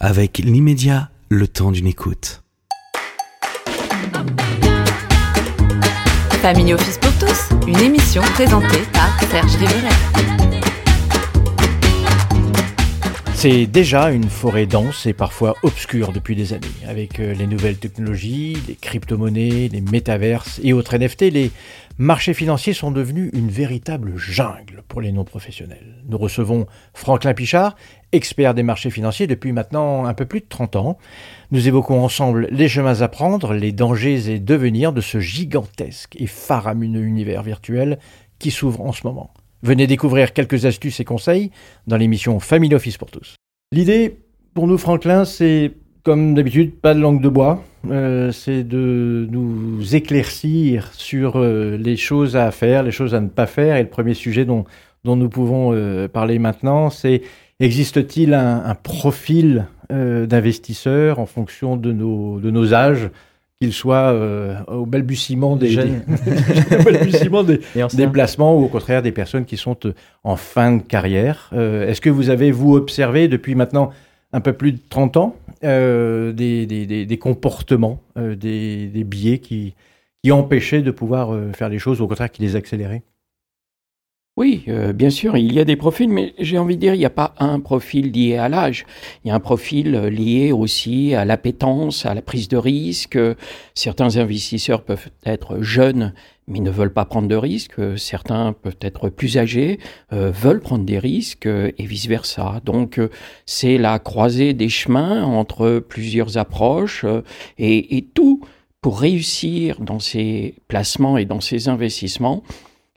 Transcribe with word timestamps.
avec 0.00 0.38
l'immédiat, 0.38 1.10
le 1.28 1.48
temps 1.48 1.72
d'une 1.72 1.86
écoute. 1.86 2.42
Family 6.40 6.72
Office 6.72 6.98
pour 6.98 7.12
tous, 7.18 7.48
une 7.66 7.80
émission 7.80 8.22
présentée 8.34 8.82
par 8.92 9.20
Serge 9.28 9.56
Riveret. 9.56 10.47
C'est 13.40 13.66
déjà 13.66 14.10
une 14.10 14.28
forêt 14.28 14.66
dense 14.66 15.06
et 15.06 15.12
parfois 15.12 15.54
obscure 15.62 16.10
depuis 16.10 16.34
des 16.34 16.54
années. 16.54 16.66
Avec 16.88 17.20
euh, 17.20 17.34
les 17.34 17.46
nouvelles 17.46 17.78
technologies, 17.78 18.56
les 18.66 18.74
crypto-monnaies, 18.74 19.68
les 19.68 19.80
métaverses 19.80 20.60
et 20.64 20.72
autres 20.72 20.98
NFT, 20.98 21.30
les 21.30 21.52
marchés 21.98 22.34
financiers 22.34 22.72
sont 22.72 22.90
devenus 22.90 23.30
une 23.32 23.48
véritable 23.48 24.16
jungle 24.16 24.82
pour 24.88 25.00
les 25.00 25.12
non-professionnels. 25.12 26.02
Nous 26.08 26.18
recevons 26.18 26.66
Franklin 26.94 27.32
Pichard, 27.32 27.76
expert 28.10 28.54
des 28.54 28.64
marchés 28.64 28.90
financiers 28.90 29.28
depuis 29.28 29.52
maintenant 29.52 30.06
un 30.06 30.14
peu 30.14 30.26
plus 30.26 30.40
de 30.40 30.46
30 30.48 30.74
ans. 30.74 30.98
Nous 31.52 31.68
évoquons 31.68 32.02
ensemble 32.02 32.48
les 32.50 32.68
chemins 32.68 33.02
à 33.02 33.08
prendre, 33.08 33.54
les 33.54 33.70
dangers 33.70 34.32
et 34.32 34.40
devenirs 34.40 34.92
de 34.92 35.00
ce 35.00 35.20
gigantesque 35.20 36.16
et 36.18 36.26
faramineux 36.26 37.04
univers 37.04 37.44
virtuel 37.44 38.00
qui 38.40 38.50
s'ouvre 38.50 38.80
en 38.80 38.90
ce 38.90 39.06
moment. 39.06 39.32
Venez 39.62 39.86
découvrir 39.86 40.32
quelques 40.32 40.66
astuces 40.66 41.00
et 41.00 41.04
conseils 41.04 41.50
dans 41.86 41.96
l'émission 41.96 42.38
Family 42.38 42.74
Office 42.74 42.96
pour 42.96 43.10
tous. 43.10 43.36
L'idée, 43.72 44.16
pour 44.54 44.66
nous 44.66 44.78
Franklin, 44.78 45.24
c'est 45.24 45.72
comme 46.04 46.34
d'habitude, 46.34 46.80
pas 46.80 46.94
de 46.94 47.00
langue 47.00 47.20
de 47.20 47.28
bois. 47.28 47.62
Euh, 47.90 48.32
c'est 48.32 48.64
de 48.64 49.26
nous 49.30 49.94
éclaircir 49.94 50.92
sur 50.94 51.36
euh, 51.36 51.76
les 51.76 51.96
choses 51.96 52.36
à 52.36 52.50
faire, 52.50 52.82
les 52.82 52.90
choses 52.90 53.14
à 53.14 53.20
ne 53.20 53.28
pas 53.28 53.46
faire. 53.46 53.76
Et 53.76 53.82
le 53.82 53.88
premier 53.88 54.14
sujet 54.14 54.44
dont, 54.44 54.64
dont 55.04 55.16
nous 55.16 55.28
pouvons 55.28 55.72
euh, 55.74 56.08
parler 56.08 56.38
maintenant, 56.38 56.90
c'est 56.90 57.22
existe-t-il 57.60 58.34
un, 58.34 58.74
profil 58.76 59.66
d'investisseur 59.90 61.18
en 61.18 61.26
fonction 61.26 61.76
de 61.76 61.92
nos, 61.92 62.40
de 62.40 62.50
nos 62.50 62.74
âges? 62.74 63.10
Qu'il 63.60 63.72
soit 63.72 64.12
euh, 64.12 64.54
au 64.68 64.86
balbutiement 64.86 65.56
des, 65.56 65.68
Jeunes. 65.70 66.02
des, 66.06 66.76
balbutiement 66.84 67.42
des, 67.42 67.60
Et 67.74 67.82
anciens. 67.82 68.06
des 68.06 68.10
placements 68.10 68.56
ou 68.56 68.64
au 68.64 68.68
contraire 68.68 69.02
des 69.02 69.12
personnes 69.12 69.44
qui 69.44 69.56
sont 69.56 69.76
euh, 69.84 69.92
en 70.24 70.36
fin 70.36 70.76
de 70.76 70.82
carrière. 70.82 71.50
Euh, 71.52 71.88
Est-ce 71.88 72.00
que 72.00 72.10
vous 72.10 72.30
avez, 72.30 72.52
vous, 72.52 72.74
observé 72.76 73.26
depuis 73.28 73.54
maintenant 73.54 73.90
un 74.32 74.40
peu 74.40 74.52
plus 74.52 74.72
de 74.72 74.78
30 74.88 75.16
ans 75.16 75.36
euh, 75.64 76.32
des, 76.32 76.66
des, 76.66 76.86
des, 76.86 77.04
des 77.04 77.18
comportements, 77.18 78.00
euh, 78.16 78.36
des, 78.36 78.86
des 78.86 79.04
biais 79.04 79.38
qui, 79.38 79.74
qui 80.22 80.30
empêchaient 80.30 80.82
de 80.82 80.90
pouvoir 80.92 81.34
euh, 81.34 81.52
faire 81.52 81.68
les 81.68 81.80
choses 81.80 82.00
ou 82.00 82.04
au 82.04 82.08
contraire 82.08 82.30
qui 82.30 82.42
les 82.42 82.54
accéléraient? 82.54 83.02
Oui, 84.38 84.62
euh, 84.68 84.92
bien 84.92 85.10
sûr, 85.10 85.36
il 85.36 85.52
y 85.52 85.58
a 85.58 85.64
des 85.64 85.74
profils, 85.74 86.08
mais 86.08 86.32
j'ai 86.38 86.58
envie 86.58 86.76
de 86.76 86.80
dire, 86.80 86.94
il 86.94 86.98
n'y 86.98 87.04
a 87.04 87.10
pas 87.10 87.34
un 87.40 87.58
profil 87.58 88.12
lié 88.12 88.36
à 88.36 88.48
l'âge. 88.48 88.86
Il 89.24 89.28
y 89.28 89.30
a 89.32 89.34
un 89.34 89.40
profil 89.40 89.96
euh, 89.96 90.10
lié 90.10 90.52
aussi 90.52 91.12
à 91.12 91.24
l'appétence, 91.24 92.06
à 92.06 92.14
la 92.14 92.22
prise 92.22 92.46
de 92.46 92.56
risque. 92.56 93.18
Certains 93.74 94.16
investisseurs 94.16 94.84
peuvent 94.84 95.08
être 95.26 95.60
jeunes, 95.60 96.14
mais 96.46 96.60
ne 96.60 96.70
veulent 96.70 96.92
pas 96.92 97.04
prendre 97.04 97.26
de 97.26 97.34
risques. 97.34 97.80
Certains 97.98 98.52
peuvent 98.52 98.78
être 98.80 99.08
plus 99.08 99.38
âgés, 99.38 99.80
euh, 100.12 100.30
veulent 100.30 100.60
prendre 100.60 100.84
des 100.84 101.00
risques, 101.00 101.46
euh, 101.46 101.72
et 101.76 101.84
vice-versa. 101.84 102.60
Donc, 102.64 103.00
c'est 103.44 103.76
la 103.76 103.98
croisée 103.98 104.54
des 104.54 104.68
chemins 104.68 105.24
entre 105.24 105.80
plusieurs 105.80 106.38
approches, 106.38 107.04
et 107.58 108.06
tout 108.14 108.44
pour 108.82 109.00
réussir 109.00 109.80
dans 109.80 109.98
ces 109.98 110.54
placements 110.68 111.18
et 111.18 111.24
dans 111.24 111.40
ces 111.40 111.68
investissements 111.68 112.44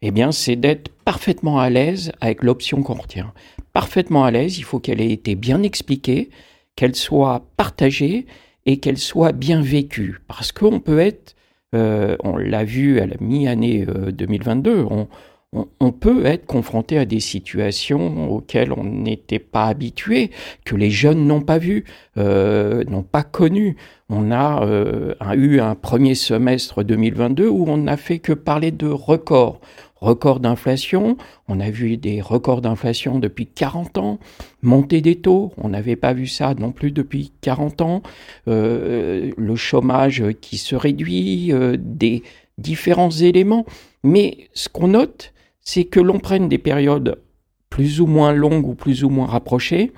eh 0.02 0.12
bien, 0.12 0.32
c'est 0.32 0.56
d'être 0.56 0.90
parfaitement 1.06 1.60
à 1.60 1.70
l'aise 1.70 2.12
avec 2.22 2.44
l'option 2.44 2.82
qu'on 2.82 2.96
retient. 2.96 3.34
Parfaitement 3.74 4.24
à 4.24 4.32
l'aise, 4.32 4.58
il 4.58 4.64
faut 4.64 4.80
qu'elle 4.80 5.02
ait 5.02 5.12
été 5.12 5.36
bien 5.36 5.64
expliquée, 5.64 6.30
qu'elle 6.76 6.96
soit 6.96 7.46
partagée 7.58 8.26
et 8.66 8.78
qu'elle 8.78 8.98
soit 8.98 9.32
bien 9.32 9.62
vécue. 9.62 10.20
Parce 10.28 10.52
qu'on 10.52 10.80
peut 10.80 11.00
être, 11.00 11.36
euh, 11.76 12.18
on 12.24 12.38
l'a 12.38 12.64
vu 12.64 13.00
à 13.00 13.06
la 13.06 13.16
mi-année 13.20 13.86
euh, 13.88 14.12
2022, 14.12 14.86
on, 14.90 15.08
on, 15.54 15.92
peut 15.92 16.26
être 16.26 16.46
confronté 16.46 16.98
à 16.98 17.06
des 17.06 17.20
situations 17.20 18.32
auxquelles 18.32 18.72
on 18.72 18.86
n'était 18.86 19.40
pas 19.40 19.66
habitué, 19.66 20.32
que 20.64 20.78
les 20.78 20.90
jeunes 20.90 21.28
n'ont 21.28 21.42
pas 21.42 21.58
vues, 21.58 21.84
euh, 22.18 22.86
n'ont 22.86 23.04
pas 23.04 23.24
connues. 23.24 23.76
On 24.10 24.32
a 24.32 24.64
euh, 24.64 25.14
eu 25.36 25.60
un 25.60 25.76
premier 25.76 26.16
semestre 26.16 26.84
2022 26.84 27.50
où 27.50 27.66
on 27.68 27.78
n'a 27.78 27.98
fait 27.98 28.20
que 28.20 28.32
parler 28.32 28.72
de 28.72 28.88
records. 28.88 29.60
Records 29.98 30.40
d'inflation, 30.40 31.18
on 31.48 31.60
a 31.60 31.70
vu 31.70 31.98
des 31.98 32.22
records 32.22 32.62
d'inflation 32.62 33.20
depuis 33.20 33.46
40 33.46 33.98
ans, 33.98 34.20
montée 34.64 35.02
des 35.02 35.18
taux, 35.18 35.52
on 35.58 35.70
n'avait 35.70 35.96
pas 35.96 36.14
vu 36.14 36.26
ça 36.26 36.56
non 36.56 36.72
plus 36.72 36.92
depuis 36.92 37.34
40 37.42 37.82
ans, 37.82 38.02
euh, 38.48 39.32
le 39.38 39.56
chômage 39.56 40.24
qui 40.42 40.58
se 40.58 40.76
réduit, 40.76 41.52
des 41.78 42.24
différents 42.58 43.12
éléments. 43.12 43.66
Mais 44.04 44.50
ce 44.54 44.70
qu'on 44.70 44.88
note, 44.88 45.34
c'est 45.62 45.86
que 45.86 46.00
l'on 46.00 46.20
prenne 46.20 46.50
des 46.50 46.58
périodes 46.58 47.22
plus 47.70 48.02
ou 48.02 48.06
moins 48.08 48.34
longues 48.34 48.68
ou 48.68 48.76
plus 48.76 49.04
ou 49.04 49.10
moins 49.10 49.28
rapprochées, 49.28 49.92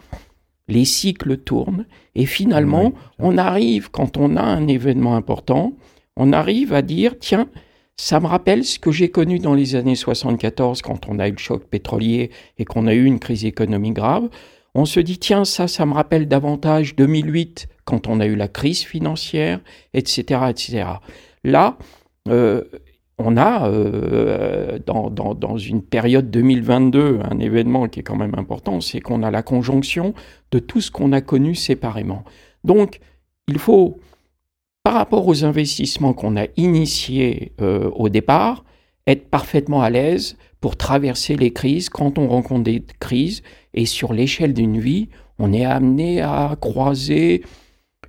les 0.67 0.85
cycles 0.85 1.37
tournent 1.37 1.85
et 2.15 2.25
finalement, 2.25 2.85
Oui. 2.85 2.93
on 3.19 3.37
arrive, 3.37 3.89
quand 3.91 4.17
on 4.17 4.35
a 4.37 4.41
un 4.43 4.67
événement 4.67 5.15
important, 5.15 5.73
on 6.15 6.31
arrive 6.31 6.73
à 6.73 6.81
dire, 6.81 7.15
tiens, 7.19 7.47
ça 7.97 8.19
me 8.19 8.27
rappelle 8.27 8.63
ce 8.63 8.79
que 8.79 8.91
j'ai 8.91 9.09
connu 9.09 9.39
dans 9.39 9.53
les 9.53 9.75
années 9.75 9.95
74 9.95 10.81
quand 10.81 11.07
on 11.09 11.19
a 11.19 11.27
eu 11.27 11.31
le 11.31 11.37
choc 11.37 11.63
pétrolier 11.65 12.29
et 12.57 12.65
qu'on 12.65 12.87
a 12.87 12.93
eu 12.93 13.05
une 13.05 13.19
crise 13.19 13.45
économique 13.45 13.93
grave. 13.93 14.29
On 14.75 14.85
se 14.85 14.99
dit, 14.99 15.19
tiens, 15.19 15.45
ça, 15.45 15.67
ça 15.67 15.85
me 15.85 15.93
rappelle 15.93 16.27
davantage 16.27 16.95
2008 16.95 17.67
quand 17.85 18.07
on 18.07 18.19
a 18.19 18.25
eu 18.25 18.35
la 18.35 18.47
crise 18.47 18.83
financière, 18.83 19.59
etc., 19.93 20.41
etc. 20.49 20.85
Là, 21.43 21.77
euh, 22.29 22.63
on 23.17 23.37
a 23.37 23.69
euh, 23.69 24.79
dans, 24.85 25.57
une 25.57 25.81
période 25.83 26.31
2022 26.31 27.19
un 27.23 27.39
événement 27.39 27.87
qui 27.87 27.99
est 27.99 28.03
quand 28.03 28.15
même 28.15 28.35
important, 28.37 28.81
c'est 28.81 29.01
qu'on 29.01 29.23
a 29.23 29.31
la 29.31 29.43
conjonction 29.43 30.13
de 30.51 30.59
tout 30.59 30.81
ce 30.81 30.91
qu'on 30.91 31.11
a 31.11 31.21
connu 31.21 31.55
séparément. 31.55 32.23
Donc, 32.63 32.99
il 33.47 33.59
faut, 33.59 33.99
par 34.83 34.95
rapport 34.95 35.27
aux 35.27 35.45
investissements 35.45 36.13
qu'on 36.13 36.37
a 36.37 36.47
initiés 36.57 37.53
euh, 37.61 37.89
au 37.91 38.09
départ, 38.09 38.63
être 39.05 39.29
parfaitement 39.29 39.81
à 39.81 39.89
l'aise 39.89 40.37
pour 40.59 40.77
traverser 40.77 41.35
les 41.35 41.51
crises 41.51 41.89
quand 41.89 42.17
on 42.17 42.27
rencontre 42.27 42.63
des 42.63 42.83
crises. 42.99 43.43
Et 43.73 43.85
sur 43.85 44.13
l'échelle 44.13 44.53
d'une 44.53 44.79
vie, 44.79 45.09
on 45.37 45.51
est 45.51 45.65
amené 45.65 46.21
à 46.21 46.55
croiser 46.59 47.43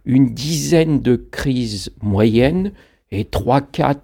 une 0.05 0.35
dizaine 0.35 1.01
de 1.01 1.17
crises 1.17 1.93
moyennes 2.01 2.73
et 3.11 3.25
3-4 3.25 3.97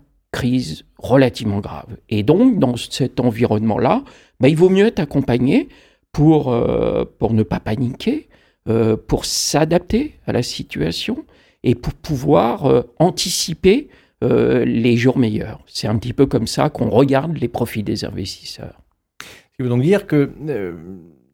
relativement 0.99 1.61
grave. 1.61 1.97
Et 2.09 2.23
donc, 2.23 2.59
dans 2.59 2.77
cet 2.77 3.21
environnement-là, 3.21 4.05
bah, 4.41 4.49
il 4.49 4.56
vaut 4.56 4.69
mieux 4.69 4.87
être 4.87 5.01
accompagné 5.01 5.69
pour, 6.12 6.53
euh, 6.53 7.05
pour 7.19 7.33
ne 7.33 7.43
pas 7.43 7.61
paniquer, 7.61 8.28
euh, 8.69 8.97
pour 8.97 9.25
s'adapter 9.25 10.15
à 10.27 10.33
la 10.33 10.43
situation 10.43 11.25
et 11.62 11.75
pour 11.75 11.95
pouvoir 11.95 12.67
euh, 12.67 12.83
anticiper 12.99 13.89
les 14.23 14.99
jours 14.99 15.17
meilleurs. 15.17 15.65
C'est 15.67 15.89
un 15.89 15.97
petit 15.97 16.12
peu 16.12 16.27
comme 16.27 16.47
ça 16.47 16.69
qu'on 16.69 16.91
regarde 16.91 17.39
les 17.39 17.49
profits 17.49 17.83
des 17.83 18.05
investisseurs. 18.05 18.83
Ce 19.22 19.57
qui 19.57 19.62
veut 19.62 19.71
donc 19.71 19.81
dire 19.81 20.07
que 20.07 20.31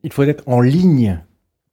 il 0.04 0.12
faut 0.12 0.22
être 0.22 0.44
en 0.46 0.60
ligne 0.60 1.20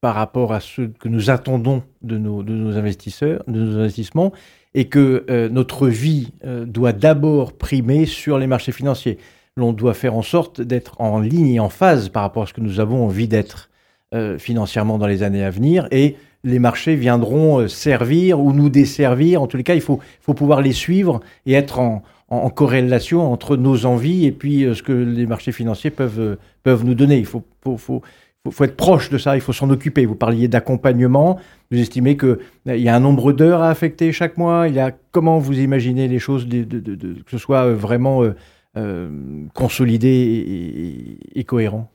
par 0.02 0.16
rapport 0.16 0.54
à 0.54 0.60
ce 0.60 0.82
que 0.82 1.08
nous 1.08 1.30
attendons 1.30 1.84
de 2.02 2.18
nos, 2.18 2.42
de 2.42 2.54
nos 2.54 2.76
investisseurs, 2.78 3.44
de 3.46 3.60
nos 3.62 3.78
investissements, 3.78 4.34
et 4.76 4.86
que 4.86 5.26
euh, 5.30 5.50
notre 5.50 5.88
vie 5.88 6.32
euh, 6.46 6.66
doit 6.66 6.94
d'abord 6.94 7.54
primer 7.54 8.06
sur 8.06 8.38
les 8.38 8.48
marchés 8.48 8.72
financiers. 8.72 9.18
L'on 9.56 9.74
doit 9.74 9.94
faire 9.94 10.16
en 10.16 10.22
sorte 10.22 10.62
d'être 10.62 11.00
en 11.00 11.20
ligne 11.20 11.48
et 11.48 11.60
en 11.60 11.70
phase 11.70 12.10
par 12.10 12.24
rapport 12.24 12.44
à 12.44 12.46
ce 12.48 12.54
que 12.54 12.62
nous 12.62 12.80
avons 12.80 13.06
envie 13.06 13.28
d'être 13.28 13.70
euh, 14.14 14.38
financièrement 14.38 14.98
dans 14.98 15.08
les 15.08 15.24
années 15.24 15.44
à 15.44 15.50
venir, 15.50 15.88
et 15.92 16.16
les 16.44 16.60
marchés 16.60 16.96
viendront 16.96 17.68
servir 17.70 18.40
ou 18.40 18.52
nous 18.52 18.70
desservir. 18.70 19.42
En 19.42 19.48
tous 19.48 19.58
les 19.58 19.64
cas, 19.64 19.76
il 19.76 19.82
faut, 19.82 20.00
faut 20.20 20.34
pouvoir 20.34 20.62
les 20.62 20.74
suivre 20.74 21.22
et 21.46 21.54
être 21.54 21.80
en, 21.80 22.04
en, 22.28 22.50
corrélation 22.50 23.32
entre 23.32 23.56
nos 23.56 23.86
envies 23.86 24.26
et 24.26 24.34
puis 24.34 24.68
ce 24.76 24.84
que 24.84 24.92
les 24.92 25.26
marchés 25.26 25.54
financiers 25.54 25.90
peuvent, 25.90 26.38
peuvent 26.64 26.84
nous 26.84 26.96
donner. 26.96 27.18
Il 27.18 27.26
faut, 27.26 27.44
faut, 27.64 27.78
faut, 27.78 28.02
faut, 28.44 28.52
faut 28.52 28.64
être 28.64 28.76
proche 28.76 29.10
de 29.10 29.18
ça, 29.18 29.36
il 29.36 29.42
faut 29.42 29.54
s'en 29.54 29.70
occuper. 29.70 30.06
Vous 30.06 30.16
parliez 30.16 30.48
d'accompagnement, 30.48 31.40
vous 31.72 31.80
estimez 31.80 32.18
qu'il 32.18 32.38
y 32.66 32.90
a 32.90 32.96
un 32.96 33.00
nombre 33.00 33.34
d'heures 33.34 33.62
à 33.62 33.70
affecter 33.70 34.12
chaque 34.12 34.38
mois, 34.38 34.68
il 34.68 34.76
y 34.76 34.80
a 34.80 34.92
comment 35.12 35.40
vous 35.40 35.60
imaginez 35.60 36.08
les 36.08 36.20
choses, 36.20 36.48
que 36.48 37.32
ce 37.32 37.38
soit 37.38 37.66
euh, 37.66 37.76
vraiment 37.76 38.24
euh, 38.24 38.36
euh, 38.78 39.10
consolidé 39.54 41.20
et, 41.36 41.44
cohérent? 41.44 41.90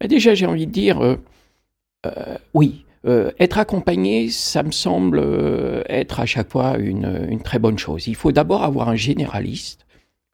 Ben 0.00 0.08
déjà, 0.08 0.34
j'ai 0.34 0.46
envie 0.46 0.66
de 0.66 0.72
dire, 0.72 1.00
euh, 1.00 1.16
euh, 2.06 2.36
oui, 2.54 2.84
euh, 3.04 3.32
être 3.40 3.58
accompagné, 3.58 4.28
ça 4.28 4.62
me 4.62 4.70
semble 4.70 5.18
euh, 5.20 5.82
être 5.88 6.20
à 6.20 6.26
chaque 6.26 6.50
fois 6.50 6.78
une, 6.78 7.40
très 7.42 7.58
bonne 7.58 7.78
chose. 7.78 8.06
Il 8.06 8.14
faut 8.14 8.30
d'abord 8.30 8.62
avoir 8.62 8.88
un 8.88 8.94
généraliste, 8.94 9.86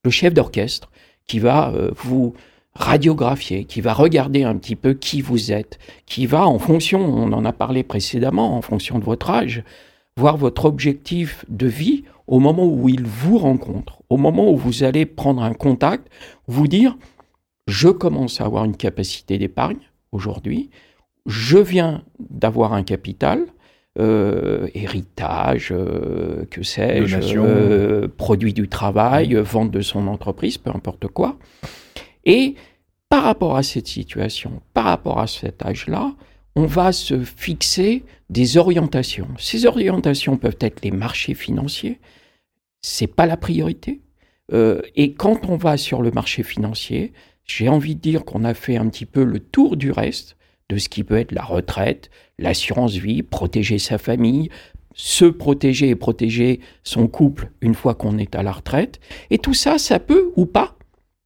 le 0.05 0.11
chef 0.11 0.35
d'orchestre, 0.35 0.91
qui 1.27 1.39
va 1.39 1.71
euh, 1.71 1.91
vous 1.97 2.35
radiographier, 2.79 3.65
qui 3.65 3.81
va 3.81 3.93
regarder 3.93 4.45
un 4.45 4.57
petit 4.57 4.77
peu 4.77 4.95
qui 4.95 5.21
vous 5.21 5.53
êtes, 5.53 5.79
qui 6.07 6.27
va, 6.27 6.47
en 6.47 6.59
fonction, 6.59 7.01
on 7.01 7.33
en 7.33 7.45
a 7.45 7.53
parlé 7.53 7.83
précédemment, 7.83 8.57
en 8.57 8.63
fonction 8.63 8.99
de 8.99 9.05
votre 9.05 9.31
âge, 9.31 9.65
voir 10.17 10.37
votre 10.37 10.65
objectif 10.65 11.45
de 11.49 11.67
vie 11.67 12.05
au 12.29 12.39
moment 12.39 12.67
où 12.67 12.89
il 12.89 13.05
vous 13.05 13.39
rencontre, 13.39 14.03
au 14.09 14.17
moment 14.17 14.51
où 14.51 14.57
vous 14.57 14.85
allez 14.85 15.07
prendre 15.07 15.43
un 15.43 15.55
contact, 15.55 16.09
vous 16.47 16.69
dire, 16.69 16.97
je 17.67 17.89
commence 17.89 18.41
à 18.41 18.45
avoir 18.45 18.65
une 18.65 18.77
capacité 18.77 19.39
d'épargne 19.39 19.91
aujourd'hui, 20.13 20.71
je 21.27 21.59
viens 21.59 22.05
d'avoir 22.31 22.75
un 22.75 22.85
capital, 22.85 23.45
euh, 23.99 24.69
héritage, 24.75 25.73
euh, 25.73 26.45
que 26.51 26.63
sais-je, 26.63 27.37
euh, 27.37 28.07
produit 28.17 28.53
du 28.53 28.69
travail, 28.69 29.35
vente 29.35 29.73
de 29.73 29.81
son 29.81 30.07
entreprise, 30.07 30.59
peu 30.59 30.71
importe 30.71 31.09
quoi. 31.09 31.37
Et 32.25 32.55
par 33.09 33.23
rapport 33.23 33.57
à 33.57 33.63
cette 33.63 33.89
situation, 33.89 34.61
par 34.75 34.85
rapport 34.85 35.19
à 35.19 35.27
cet 35.27 35.65
âge-là, 35.65 36.15
on 36.57 36.67
va 36.67 36.93
se 36.93 37.23
fixer 37.23 38.05
des 38.31 38.57
orientations. 38.57 39.29
Ces 39.39 39.67
orientations 39.67 40.37
peuvent 40.37 40.59
être 40.61 40.83
les 40.83 40.91
marchés 40.91 41.35
financiers, 41.35 42.01
c'est 42.83 43.07
pas 43.07 43.27
la 43.27 43.37
priorité. 43.37 44.01
Euh, 44.53 44.81
et 44.97 45.13
quand 45.13 45.49
on 45.49 45.57
va 45.57 45.77
sur 45.77 46.03
le 46.03 46.11
marché 46.11 46.43
financier, 46.43 47.13
j'ai 47.45 47.69
envie 47.69 47.95
de 47.95 48.01
dire 48.01 48.25
qu'on 48.25 48.45
a 48.45 48.55
fait 48.55 48.77
un 48.77 48.89
petit 48.89 49.07
peu 49.07 49.25
le 49.25 49.41
tour 49.41 49.77
du 49.77 49.91
reste 49.91 50.37
de 50.69 50.77
ce 50.77 50.89
qui 50.89 51.05
peut 51.05 51.17
être 51.17 51.33
la 51.33 51.45
retraite, 51.45 52.11
l'assurance 52.39 52.95
vie, 52.95 53.23
protéger 53.23 53.79
sa 53.79 53.97
famille, 53.97 54.51
se 54.95 55.25
protéger 55.25 55.89
et 55.91 55.95
protéger 55.95 56.61
son 56.83 57.07
couple 57.09 57.51
une 57.61 57.75
fois 57.75 57.95
qu'on 57.95 58.19
est 58.19 58.35
à 58.35 58.43
la 58.43 58.53
retraite. 58.53 59.01
Et 59.31 59.39
tout 59.39 59.55
ça, 59.55 59.79
ça 59.79 59.99
peut 59.99 60.33
ou 60.37 60.45
pas 60.45 60.77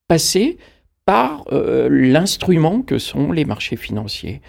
passer 0.08 0.58
par 1.04 1.44
euh, 1.52 1.88
l'instrument 1.90 2.82
que 2.82 2.98
sont 2.98 3.32
les 3.32 3.44
marchés 3.44 3.76
financiers. 3.76 4.40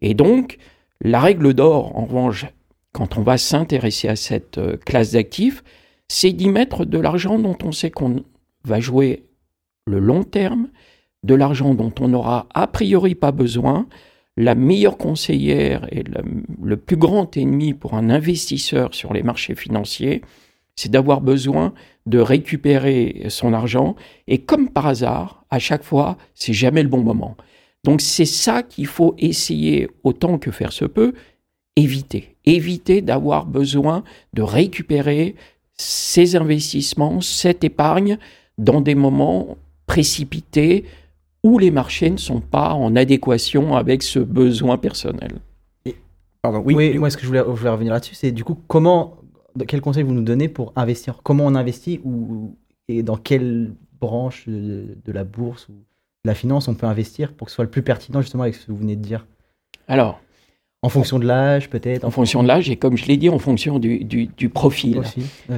Et 0.00 0.14
donc, 0.14 0.58
la 1.00 1.20
règle 1.20 1.54
d'or, 1.54 1.96
en 1.96 2.04
revanche, 2.04 2.46
quand 2.92 3.16
on 3.16 3.22
va 3.22 3.38
s'intéresser 3.38 4.08
à 4.08 4.16
cette 4.16 4.58
euh, 4.58 4.76
classe 4.76 5.12
d'actifs, 5.12 5.64
c'est 6.08 6.32
d'y 6.32 6.48
mettre 6.48 6.84
de 6.84 6.98
l'argent 6.98 7.38
dont 7.38 7.56
on 7.62 7.72
sait 7.72 7.90
qu'on 7.90 8.24
va 8.64 8.80
jouer 8.80 9.24
le 9.86 9.98
long 9.98 10.24
terme, 10.24 10.68
de 11.22 11.34
l'argent 11.34 11.74
dont 11.74 11.92
on 12.00 12.08
n'aura 12.08 12.46
a 12.52 12.66
priori 12.66 13.14
pas 13.14 13.32
besoin. 13.32 13.86
La 14.36 14.54
meilleure 14.54 14.98
conseillère 14.98 15.86
et 15.90 16.02
le, 16.02 16.22
le 16.62 16.76
plus 16.76 16.96
grand 16.96 17.36
ennemi 17.36 17.74
pour 17.74 17.94
un 17.94 18.10
investisseur 18.10 18.94
sur 18.94 19.12
les 19.12 19.22
marchés 19.22 19.54
financiers, 19.54 20.22
c'est 20.76 20.90
d'avoir 20.90 21.20
besoin 21.20 21.74
de 22.06 22.18
récupérer 22.18 23.26
son 23.28 23.52
argent. 23.52 23.94
Et 24.26 24.38
comme 24.38 24.68
par 24.70 24.86
hasard, 24.86 25.41
à 25.52 25.58
chaque 25.58 25.84
fois, 25.84 26.16
c'est 26.34 26.54
jamais 26.54 26.82
le 26.82 26.88
bon 26.88 27.02
moment. 27.02 27.36
Donc 27.84 28.00
c'est 28.00 28.24
ça 28.24 28.62
qu'il 28.62 28.86
faut 28.86 29.14
essayer, 29.18 29.88
autant 30.02 30.38
que 30.38 30.50
faire 30.50 30.72
se 30.72 30.86
peut, 30.86 31.12
éviter. 31.76 32.36
Éviter 32.46 33.02
d'avoir 33.02 33.44
besoin 33.44 34.02
de 34.32 34.40
récupérer 34.40 35.36
ces 35.76 36.36
investissements, 36.36 37.20
cette 37.20 37.64
épargne, 37.64 38.18
dans 38.56 38.80
des 38.80 38.94
moments 38.94 39.58
précipités 39.86 40.84
où 41.44 41.58
les 41.58 41.70
marchés 41.70 42.08
ne 42.08 42.16
sont 42.16 42.40
pas 42.40 42.72
en 42.72 42.96
adéquation 42.96 43.76
avec 43.76 44.02
ce 44.02 44.20
besoin 44.20 44.78
personnel. 44.78 45.32
pardon, 46.40 46.62
oui, 46.64 46.96
moi 46.98 47.10
ce 47.10 47.16
que 47.18 47.24
je 47.24 47.28
voulais, 47.28 47.42
je 47.46 47.50
voulais 47.50 47.70
revenir 47.70 47.92
là-dessus, 47.92 48.14
c'est 48.14 48.32
du 48.32 48.42
coup 48.42 48.56
comment 48.68 49.18
quel 49.68 49.82
conseil 49.82 50.02
vous 50.02 50.14
nous 50.14 50.22
donnez 50.22 50.48
pour 50.48 50.72
investir? 50.76 51.20
Comment 51.22 51.44
on 51.44 51.54
investit 51.54 52.00
ou, 52.04 52.56
et 52.88 53.02
dans 53.02 53.18
quelle 53.18 53.74
branche 54.02 54.44
de, 54.48 55.12
la 55.12 55.24
bourse 55.24 55.68
ou 55.68 55.72
de 55.72 56.28
la 56.28 56.34
finance 56.34 56.68
on 56.68 56.74
peut 56.74 56.86
investir 56.86 57.32
pour 57.32 57.46
que 57.46 57.50
ce 57.50 57.56
soit 57.56 57.64
le 57.64 57.70
plus 57.70 57.82
pertinent 57.82 58.20
justement 58.20 58.42
avec 58.42 58.56
ce 58.56 58.66
que 58.66 58.72
vous 58.72 58.78
venez 58.78 58.96
de 58.96 59.02
dire 59.02 59.26
Alors, 59.86 60.20
en 60.84 60.88
fonction 60.88 61.20
de 61.20 61.24
l'âge, 61.24 61.70
peut-être 61.70 62.04
En 62.04 62.10
fonction 62.10 62.42
de 62.42 62.48
l'âge, 62.48 62.68
et 62.68 62.74
comme 62.74 62.96
je 62.96 63.06
l'ai 63.06 63.16
dit, 63.16 63.28
en 63.28 63.38
fonction 63.38 63.78
du, 63.78 64.48
profil. 64.52 65.00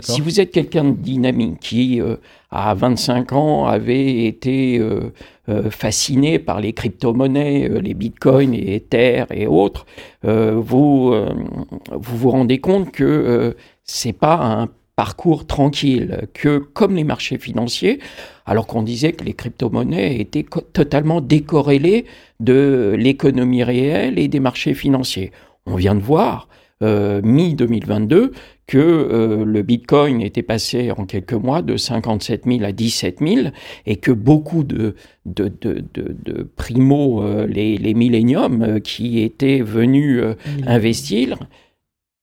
si 0.02 0.20
vous 0.20 0.38
êtes 0.38 0.50
quelqu'un 0.50 0.84
de 0.84 0.96
dynamique 0.96 1.60
qui, 1.60 1.98
euh, 1.98 2.16
à 2.50 2.74
25 2.74 3.32
ans, 3.32 3.64
avait 3.64 4.26
été 4.26 4.78
euh, 4.78 5.14
euh, 5.48 5.70
fasciné 5.70 6.38
par 6.38 6.60
les 6.60 6.74
crypto-monnaies, 6.74 7.70
les 7.80 7.94
bitcoins 7.94 8.52
et 8.52 8.74
Ether 8.74 9.24
et 9.30 9.46
autres, 9.46 9.86
vous, 10.22 11.14
vous 11.14 12.16
vous 12.18 12.30
rendez 12.30 12.58
compte 12.58 12.92
que 12.92 13.56
c'est 13.82 14.12
pas 14.12 14.36
un 14.42 14.68
parcours 14.96 15.46
tranquille, 15.46 16.28
que 16.34 16.58
comme 16.58 16.94
les 16.94 17.04
marchés 17.04 17.38
financiers, 17.38 17.98
alors 18.46 18.66
qu'on 18.66 18.82
disait 18.82 19.12
que 19.12 19.24
les 19.24 19.34
crypto-monnaies 19.34 20.20
étaient 20.20 20.46
totalement 20.72 21.20
décorrélées 21.20 22.04
de 22.40 22.94
l'économie 22.98 23.64
réelle 23.64 24.18
et 24.18 24.28
des 24.28 24.40
marchés 24.40 24.74
financiers. 24.74 25.32
On 25.66 25.76
vient 25.76 25.94
de 25.94 26.00
voir, 26.00 26.48
euh, 26.82 27.20
mi-2022, 27.22 28.32
que 28.66 28.78
euh, 28.78 29.44
le 29.44 29.62
Bitcoin 29.62 30.20
était 30.20 30.42
passé 30.42 30.90
en 30.90 31.06
quelques 31.06 31.34
mois 31.34 31.62
de 31.62 31.76
57 31.76 32.44
000 32.46 32.64
à 32.64 32.72
17 32.72 33.18
000 33.20 33.48
et 33.86 33.96
que 33.96 34.10
beaucoup 34.10 34.64
de, 34.64 34.94
de, 35.26 35.52
de, 35.60 35.84
de, 35.94 36.42
primo, 36.56 37.22
euh, 37.22 37.46
les, 37.46 37.76
les 37.78 37.94
milléniums 37.94 38.80
qui 38.80 39.20
étaient 39.20 39.60
venus 39.60 40.22
investir. 40.66 41.38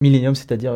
Millénium, 0.01 0.35
c'est-à-dire 0.35 0.73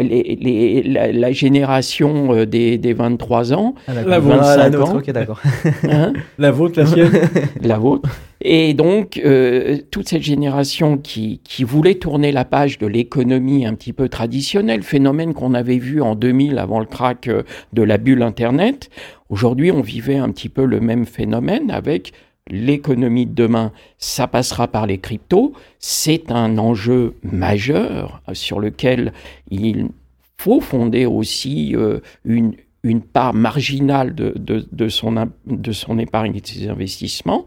les, 0.00 0.82
la, 0.82 1.32
génération 1.32 2.34
euh, 2.34 2.46
des, 2.46 2.78
des 2.78 2.92
23 2.92 3.52
ans, 3.52 3.74
ah, 3.86 3.92
la 4.04 4.18
vôtre, 4.18 4.56
la 4.56 4.70
nôtre, 4.70 4.96
ok 4.96 5.10
d'accord. 5.12 5.40
Hein 5.88 6.12
la 6.38 6.50
vôtre, 6.50 6.80
la 6.80 6.86
sienne 6.86 7.12
La 7.62 7.78
vôtre. 7.78 8.08
Et 8.40 8.74
donc, 8.74 9.20
euh, 9.24 9.78
toute 9.90 10.08
cette 10.08 10.22
génération 10.22 10.98
qui, 10.98 11.40
qui 11.44 11.62
voulait 11.62 11.94
tourner 11.94 12.32
la 12.32 12.44
page 12.44 12.78
de 12.78 12.86
l'économie 12.86 13.66
un 13.66 13.74
petit 13.74 13.92
peu 13.92 14.08
traditionnelle, 14.08 14.82
phénomène 14.82 15.32
qu'on 15.32 15.54
avait 15.54 15.78
vu 15.78 16.02
en 16.02 16.16
2000 16.16 16.58
avant 16.58 16.80
le 16.80 16.86
crack 16.86 17.28
euh, 17.28 17.44
de 17.72 17.82
la 17.82 17.96
bulle 17.96 18.22
Internet, 18.22 18.90
aujourd'hui 19.28 19.70
on 19.70 19.80
vivait 19.80 20.16
un 20.18 20.30
petit 20.30 20.48
peu 20.48 20.64
le 20.64 20.80
même 20.80 21.06
phénomène 21.06 21.70
avec 21.70 22.12
l'économie 22.50 23.26
de 23.26 23.34
demain, 23.34 23.72
ça 23.98 24.26
passera 24.26 24.68
par 24.68 24.86
les 24.86 24.98
cryptos. 24.98 25.54
C'est 25.78 26.30
un 26.30 26.58
enjeu 26.58 27.14
majeur 27.22 28.22
sur 28.32 28.60
lequel 28.60 29.12
il 29.50 29.88
faut 30.36 30.60
fonder 30.60 31.06
aussi 31.06 31.74
euh, 31.74 32.00
une, 32.24 32.54
une 32.82 33.00
part 33.00 33.32
marginale 33.32 34.14
de, 34.14 34.34
de, 34.36 34.88
son, 34.88 35.30
de 35.46 35.72
son 35.72 35.98
épargne 35.98 36.36
et 36.36 36.40
de 36.40 36.46
ses 36.46 36.68
investissements. 36.68 37.46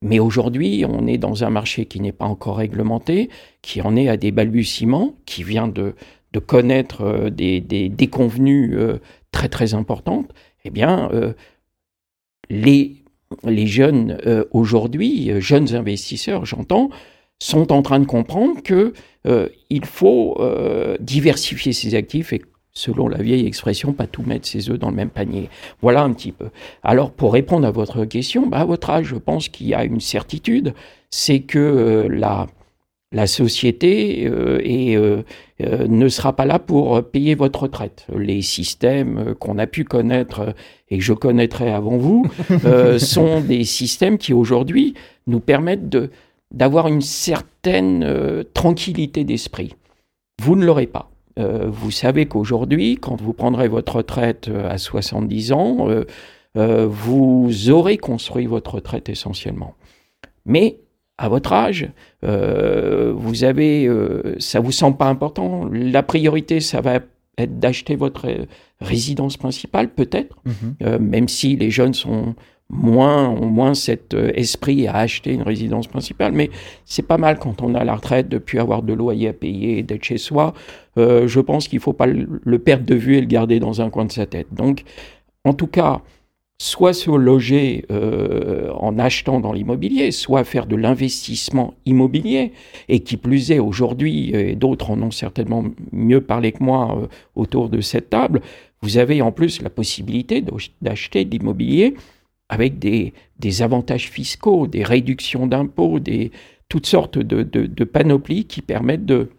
Mais 0.00 0.18
aujourd'hui, 0.18 0.84
on 0.88 1.06
est 1.06 1.18
dans 1.18 1.44
un 1.44 1.50
marché 1.50 1.86
qui 1.86 2.00
n'est 2.00 2.10
pas 2.10 2.24
encore 2.24 2.56
réglementé, 2.56 3.30
qui 3.60 3.80
en 3.80 3.94
est 3.94 4.08
à 4.08 4.16
des 4.16 4.32
balbutiements, 4.32 5.14
qui 5.24 5.44
vient 5.44 5.68
de, 5.68 5.94
de 6.32 6.38
connaître 6.40 7.02
euh, 7.02 7.30
des, 7.30 7.60
des 7.60 7.92
euh, 8.10 8.98
très 9.30 9.48
très 9.48 9.74
importantes. 9.74 10.32
Eh 10.64 10.70
bien, 10.70 11.10
les 12.48 13.01
les 13.44 13.66
jeunes 13.66 14.18
euh, 14.26 14.44
aujourd'hui, 14.52 15.30
euh, 15.30 15.40
jeunes 15.40 15.74
investisseurs, 15.74 16.44
j'entends, 16.44 16.90
sont 17.38 17.72
en 17.72 17.82
train 17.82 18.00
de 18.00 18.06
comprendre 18.06 18.62
que 18.62 18.92
euh, 19.26 19.48
il 19.70 19.84
faut 19.84 20.40
diversifier 21.00 21.72
ses 21.72 21.94
actifs 21.94 22.32
et 22.32 22.42
selon 22.72 23.08
la 23.08 23.18
vieille 23.18 23.46
expression, 23.46 23.92
pas 23.92 24.06
tout 24.06 24.22
mettre 24.22 24.46
ses 24.46 24.70
œufs 24.70 24.78
dans 24.78 24.90
le 24.90 24.96
même 24.96 25.10
panier. 25.10 25.50
Voilà 25.82 26.02
un 26.02 26.12
petit 26.12 26.32
peu. 26.32 26.46
Alors, 26.82 27.10
pour 27.10 27.32
répondre 27.32 27.66
à 27.66 27.70
votre 27.70 28.04
question, 28.04 28.46
bah, 28.46 28.58
à 28.58 28.64
votre 28.64 28.90
âge, 28.90 29.06
je 29.06 29.16
pense 29.16 29.48
qu'il 29.48 29.66
y 29.66 29.74
a 29.74 29.84
une 29.84 30.00
certitude, 30.00 30.72
c'est 31.10 31.40
que 31.40 32.06
la, 32.08 32.46
la 33.12 33.26
société 33.26 34.22
et, 34.64 34.96
ne 35.60 36.08
sera 36.08 36.34
pas 36.34 36.44
là 36.44 36.58
pour 36.58 37.04
payer 37.04 37.34
votre 37.36 37.64
retraite. 37.64 38.06
Les 38.16 38.42
systèmes 38.42 39.34
qu'on 39.38 39.58
a 39.58 39.66
pu 39.66 39.84
connaître 39.84 40.54
et 40.92 40.98
que 40.98 41.04
je 41.04 41.14
connaîtrai 41.14 41.72
avant 41.72 41.96
vous, 41.96 42.26
euh, 42.66 42.98
sont 42.98 43.40
des 43.40 43.64
systèmes 43.64 44.18
qui 44.18 44.34
aujourd'hui 44.34 44.92
nous 45.26 45.40
permettent 45.40 45.88
de, 45.88 46.10
d'avoir 46.52 46.86
une 46.86 47.00
certaine 47.00 48.04
euh, 48.04 48.44
tranquillité 48.52 49.24
d'esprit. 49.24 49.74
Vous 50.42 50.54
ne 50.54 50.66
l'aurez 50.66 50.86
pas. 50.86 51.10
Euh, 51.38 51.66
vous 51.66 51.90
savez 51.90 52.26
qu'aujourd'hui, 52.26 52.98
quand 53.00 53.18
vous 53.22 53.32
prendrez 53.32 53.68
votre 53.68 53.96
retraite 53.96 54.50
à 54.68 54.76
70 54.76 55.52
ans, 55.52 55.88
vous 56.54 57.70
aurez 57.70 57.96
construit 57.96 58.44
votre 58.44 58.74
retraite 58.74 59.08
essentiellement. 59.08 59.74
Mais 60.44 60.76
à 61.22 61.28
votre 61.28 61.52
âge, 61.52 61.88
vous 62.22 63.44
avez, 63.44 63.88
ça 64.38 64.60
vous 64.60 64.72
semble 64.72 64.96
pas 64.96 65.06
important? 65.06 65.68
La 65.70 66.02
priorité, 66.02 66.60
ça 66.60 66.80
va 66.80 67.00
être 67.38 67.58
d'acheter 67.58 67.96
votre 67.96 68.26
résidence 68.82 69.36
principale, 69.36 69.88
peut-être, 69.88 70.36
mhm. 70.44 70.74
euh, 70.82 70.98
même 70.98 71.28
si 71.28 71.56
les 71.56 71.70
jeunes 71.70 71.94
sont 71.94 72.34
moins, 72.68 73.28
ont 73.28 73.46
moins 73.46 73.74
cet 73.74 74.14
euh, 74.14 74.32
esprit 74.34 74.86
à 74.86 74.96
acheter 74.96 75.32
une 75.32 75.42
résidence 75.42 75.86
principale. 75.86 76.32
Mais 76.32 76.50
c'est 76.84 77.06
pas 77.06 77.18
mal 77.18 77.38
quand 77.38 77.62
on 77.62 77.74
a 77.74 77.84
la 77.84 77.94
retraite 77.94 78.28
de 78.28 78.38
plus 78.38 78.58
avoir 78.58 78.82
de 78.82 78.92
loyer 78.92 79.28
à 79.28 79.32
payer 79.32 79.78
et 79.78 79.82
d'être 79.82 80.04
chez 80.04 80.18
soi. 80.18 80.54
Euh, 80.98 81.26
je 81.28 81.40
pense 81.40 81.68
qu'il 81.68 81.80
faut 81.80 81.92
pas 81.92 82.06
le, 82.06 82.58
perdre 82.58 82.84
de 82.84 82.94
vue 82.94 83.16
et 83.16 83.20
le 83.20 83.26
garder 83.26 83.60
dans 83.60 83.80
un 83.80 83.90
coin 83.90 84.04
de 84.04 84.12
sa 84.12 84.26
tête. 84.26 84.48
Donc, 84.52 84.84
en 85.44 85.54
tout 85.54 85.66
cas, 85.66 86.00
soit 86.62 86.92
se 86.92 87.10
loger 87.10 87.84
euh, 87.90 88.70
en 88.74 88.96
achetant 88.96 89.40
dans 89.40 89.52
l'immobilier, 89.52 90.12
soit 90.12 90.44
faire 90.44 90.66
de 90.66 90.76
l'investissement 90.76 91.74
immobilier, 91.86 92.52
et 92.88 93.00
qui 93.00 93.16
plus 93.16 93.50
est 93.50 93.58
aujourd'hui, 93.58 94.30
et 94.30 94.54
d'autres 94.54 94.92
en 94.92 95.02
ont 95.02 95.10
certainement 95.10 95.64
mieux 95.90 96.20
parlé 96.20 96.52
que 96.52 96.62
moi 96.62 96.96
euh, 96.96 97.08
autour 97.34 97.68
de 97.68 97.80
cette 97.80 98.10
table, 98.10 98.42
vous 98.80 98.96
avez 98.96 99.22
en 99.22 99.32
plus 99.32 99.60
la 99.60 99.70
possibilité 99.70 100.40
d'acheter 100.80 101.24
de 101.24 101.32
l'immobilier 101.32 101.94
avec 102.48 102.78
des, 102.78 103.12
des, 103.40 103.62
avantages 103.62 104.08
fiscaux, 104.08 104.68
des 104.68 104.84
réductions 104.84 105.48
d'impôts, 105.48 105.98
des, 105.98 106.30
toutes 106.68 106.86
sortes 106.86 107.18
de, 107.18 107.42
de, 107.42 107.84
panoplies 107.84 108.44
qui 108.44 108.62
permettent 108.62 109.06
de, 109.06 109.30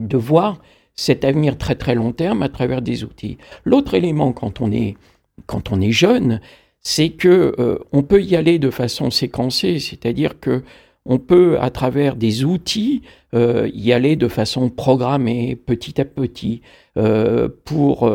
de 0.00 0.16
voir 0.18 0.60
cet 0.96 1.24
avenir 1.24 1.56
très 1.56 1.76
très 1.76 1.94
long 1.94 2.12
terme 2.12 2.42
à 2.42 2.50
travers 2.50 2.82
des 2.82 3.04
outils. 3.04 3.38
L'autre 3.64 3.94
élément 3.94 4.32
quand 4.32 4.60
on 4.60 4.70
est 4.70 4.96
quand 5.44 5.70
on 5.72 5.80
est 5.80 5.92
jeune, 5.92 6.40
c'est 6.80 7.10
que 7.10 7.54
euh, 7.58 7.78
on 7.92 8.02
peut 8.02 8.22
y 8.22 8.36
aller 8.36 8.58
de 8.58 8.70
façon 8.70 9.10
séquencée, 9.10 9.80
c'est-à-dire 9.80 10.38
que 10.40 10.62
on 11.04 11.18
peut, 11.18 11.56
à 11.60 11.70
travers 11.70 12.16
des 12.16 12.44
outils, 12.44 13.02
euh, 13.34 13.70
y 13.72 13.92
aller 13.92 14.16
de 14.16 14.26
façon 14.26 14.70
programmée, 14.70 15.54
petit 15.54 16.00
à 16.00 16.04
petit, 16.04 16.62
euh, 16.96 17.48
pour, 17.64 18.10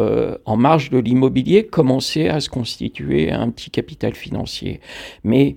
en 0.46 0.58
marge 0.58 0.90
de 0.90 1.00
l'immobilier, 1.00 1.66
commencer 1.66 2.28
à 2.28 2.42
se 2.42 2.50
constituer 2.50 3.32
un 3.32 3.50
petit 3.50 3.72
capital 3.72 4.14
financier. 4.14 4.82
Mais 5.24 5.56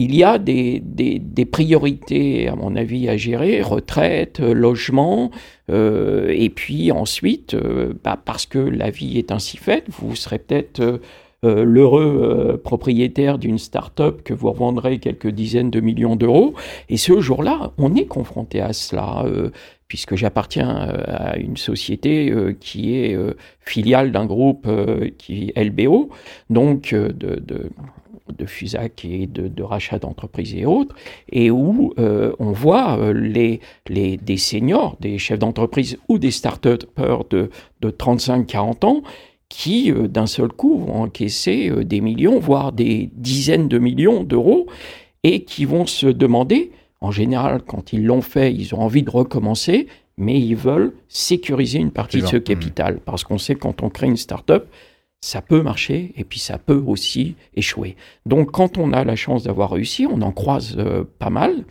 il 0.00 0.14
y 0.14 0.22
a 0.22 0.38
des, 0.38 0.80
des, 0.80 1.44
priorités, 1.44 2.46
à 2.46 2.54
mon 2.54 2.76
avis, 2.76 3.08
à 3.08 3.16
gérer, 3.16 3.62
retraite, 3.62 4.38
logement, 4.38 5.32
euh, 5.70 6.32
et 6.32 6.50
puis 6.50 6.92
ensuite, 6.92 7.54
euh, 7.54 7.94
bah, 8.04 8.16
parce 8.24 8.46
que 8.46 8.60
la 8.60 8.90
vie 8.90 9.18
est 9.18 9.32
ainsi 9.32 9.56
faite, 9.56 9.86
vous 9.88 10.14
serez 10.14 10.38
peut-être 10.38 11.00
euh, 11.44 11.64
l'heureux 11.64 12.60
propriétaire 12.62 13.38
d'une 13.38 13.58
start-up 13.58 14.22
que 14.22 14.34
vous 14.34 14.52
revendrez 14.52 15.00
quelques 15.00 15.30
dizaines 15.30 15.70
de 15.70 15.80
millions 15.80 16.14
d'euros, 16.14 16.54
et 16.88 16.96
ce 16.96 17.18
jour-là, 17.18 17.72
on 17.76 17.96
est 17.96 18.06
confronté 18.06 18.60
à 18.60 18.72
cela 18.72 19.24
puisque 19.88 20.14
j'appartiens 20.14 20.68
à 21.08 21.38
une 21.38 21.56
société 21.56 22.32
qui 22.60 22.94
est 22.94 23.18
filiale 23.60 24.12
d'un 24.12 24.26
groupe 24.26 24.68
qui 25.16 25.52
LBO, 25.56 26.10
donc 26.50 26.90
de, 26.92 27.10
de 27.40 27.70
FUSAC 28.46 29.04
et 29.04 29.26
de, 29.26 29.62
rachat 29.62 29.98
d'entreprises 29.98 30.54
et 30.54 30.66
autres, 30.66 30.94
et 31.30 31.50
où 31.50 31.92
euh, 31.98 32.32
on 32.38 32.52
voit 32.52 32.98
euh, 32.98 33.12
les, 33.12 33.60
les, 33.88 34.16
des 34.16 34.36
seniors, 34.36 34.96
des 35.00 35.18
chefs 35.18 35.38
d'entreprise 35.38 35.98
ou 36.08 36.18
des 36.18 36.30
start-upers 36.30 37.24
de, 37.30 37.50
de 37.80 37.90
35-40 37.90 38.86
ans 38.86 39.02
qui, 39.48 39.90
euh, 39.90 40.08
d'un 40.08 40.26
seul 40.26 40.48
coup, 40.48 40.78
vont 40.78 41.02
encaisser 41.02 41.70
des 41.84 42.00
millions, 42.00 42.38
voire 42.38 42.72
des 42.72 43.10
dizaines 43.14 43.68
de 43.68 43.78
millions 43.78 44.22
d'euros, 44.22 44.66
et 45.24 45.44
qui 45.44 45.64
vont 45.64 45.86
se 45.86 46.06
demander, 46.06 46.72
en 47.00 47.10
général, 47.10 47.62
quand 47.66 47.92
ils 47.92 48.04
l'ont 48.04 48.22
fait, 48.22 48.52
ils 48.52 48.74
ont 48.74 48.80
envie 48.80 49.02
de 49.02 49.10
recommencer, 49.10 49.88
mais 50.16 50.38
ils 50.40 50.56
veulent 50.56 50.92
sécuriser 51.08 51.78
une 51.78 51.92
partie 51.92 52.20
de 52.20 52.26
ce 52.26 52.36
capital. 52.36 52.98
Parce 53.04 53.24
qu'on 53.24 53.38
sait 53.38 53.54
quand 53.54 53.82
on 53.82 53.88
crée 53.88 54.08
une 54.08 54.16
start-up, 54.16 54.68
ça 55.20 55.42
peut 55.42 55.62
marcher 55.62 56.12
et 56.16 56.24
puis 56.24 56.38
ça 56.38 56.58
peut 56.58 56.82
aussi 56.86 57.34
échouer. 57.54 57.96
Donc 58.26 58.52
quand 58.52 58.78
on 58.78 58.92
a 58.92 59.04
la 59.04 59.16
chance 59.16 59.44
d'avoir 59.44 59.70
réussi, 59.70 60.06
on 60.06 60.22
en 60.22 60.32
croise 60.32 60.76
euh, 60.78 61.04
pas 61.18 61.30
mal 61.30 61.64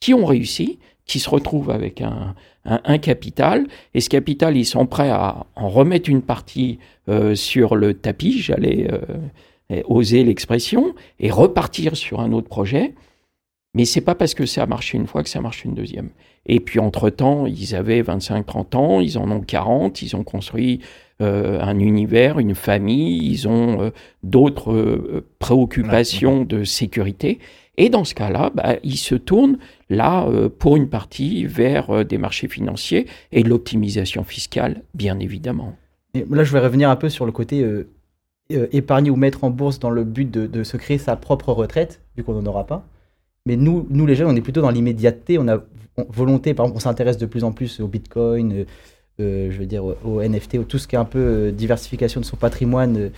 qui 0.00 0.14
ont 0.14 0.24
réussi, 0.24 0.78
qui 1.04 1.18
se 1.18 1.28
retrouvent 1.28 1.70
avec 1.70 2.00
un, 2.00 2.34
un, 2.64 2.98
capital, 2.98 3.66
et 3.94 4.00
ce 4.00 4.08
capital, 4.08 4.56
ils 4.56 4.64
sont 4.64 4.86
prêts 4.86 5.10
à 5.10 5.46
en 5.56 5.68
remettre 5.68 6.08
une 6.08 6.22
partie 6.22 6.78
euh, 7.08 7.34
sur 7.34 7.74
le 7.74 7.94
tapis, 7.94 8.40
j'allais 8.40 8.88
euh, 8.90 9.82
oser 9.86 10.24
l'expression, 10.24 10.94
et 11.18 11.30
repartir 11.30 11.96
sur 11.96 12.20
un 12.20 12.32
autre 12.32 12.48
projet. 12.48 12.94
Mais 13.74 13.84
c'est 13.84 14.00
pas 14.00 14.14
parce 14.14 14.34
que 14.34 14.46
ça 14.46 14.64
a 14.64 14.66
marché 14.66 14.98
une 14.98 15.06
fois 15.06 15.22
que 15.22 15.28
ça 15.28 15.40
marche 15.40 15.64
une 15.64 15.74
deuxième. 15.74 16.10
Et 16.46 16.58
puis 16.58 16.80
entre-temps, 16.80 17.46
ils 17.46 17.74
avaient 17.74 18.02
25-30 18.02 18.76
ans, 18.76 19.00
ils 19.00 19.18
en 19.18 19.30
ont 19.30 19.40
40, 19.40 20.02
ils 20.02 20.16
ont 20.16 20.24
construit 20.24 20.80
euh, 21.20 21.60
un 21.60 21.78
univers, 21.78 22.38
une 22.38 22.54
famille, 22.54 23.30
ils 23.30 23.46
ont 23.46 23.82
euh, 23.82 23.90
d'autres 24.22 24.72
euh, 24.72 25.26
préoccupations 25.38 26.44
de 26.44 26.64
sécurité. 26.64 27.38
Et 27.76 27.90
dans 27.90 28.04
ce 28.04 28.14
cas-là, 28.14 28.50
bah, 28.54 28.76
ils 28.82 28.96
se 28.96 29.14
tournent 29.14 29.58
là, 29.90 30.26
pour 30.58 30.76
une 30.76 30.88
partie, 30.88 31.44
vers 31.46 32.04
des 32.04 32.18
marchés 32.18 32.48
financiers 32.48 33.06
et 33.32 33.42
l'optimisation 33.42 34.22
fiscale, 34.22 34.82
bien 34.94 35.18
évidemment. 35.18 35.76
Et 36.14 36.24
là, 36.28 36.44
je 36.44 36.52
vais 36.52 36.58
revenir 36.58 36.90
un 36.90 36.96
peu 36.96 37.08
sur 37.08 37.24
le 37.24 37.32
côté 37.32 37.64
épargner 38.50 39.08
ou 39.10 39.16
mettre 39.16 39.44
en 39.44 39.50
bourse 39.50 39.78
dans 39.78 39.90
le 39.90 40.04
but 40.04 40.30
de, 40.30 40.62
se 40.62 40.76
créer 40.76 40.98
sa 40.98 41.16
propre 41.16 41.52
retraite, 41.52 42.02
vu 42.16 42.22
qu'on 42.22 42.34
n'en 42.34 42.46
aura 42.46 42.66
pas. 42.66 42.86
Mais 43.46 43.56
nous, 43.56 43.86
nous, 43.90 44.06
les 44.06 44.14
jeunes, 44.14 44.28
on 44.28 44.36
est 44.36 44.40
plutôt 44.40 44.60
dans 44.60 44.70
l'immédiateté. 44.70 45.38
On 45.38 45.48
a 45.48 45.62
volonté, 46.08 46.54
par 46.54 46.66
exemple, 46.66 46.76
on 46.76 46.80
s'intéresse 46.80 47.18
de 47.18 47.26
plus 47.26 47.44
en 47.44 47.52
plus 47.52 47.80
au 47.80 47.88
Bitcoin, 47.88 48.66
je 49.18 49.56
veux 49.58 49.66
dire, 49.66 49.84
au 49.84 50.22
NFT, 50.22 50.54
ou 50.54 50.64
tout 50.64 50.78
ce 50.78 50.86
qui 50.88 50.96
est 50.96 50.98
un 50.98 51.04
peu 51.04 51.18
euh, 51.18 51.52
diversification 51.52 52.20
de 52.20 52.26
son 52.26 52.36
patrimoine 52.36 53.10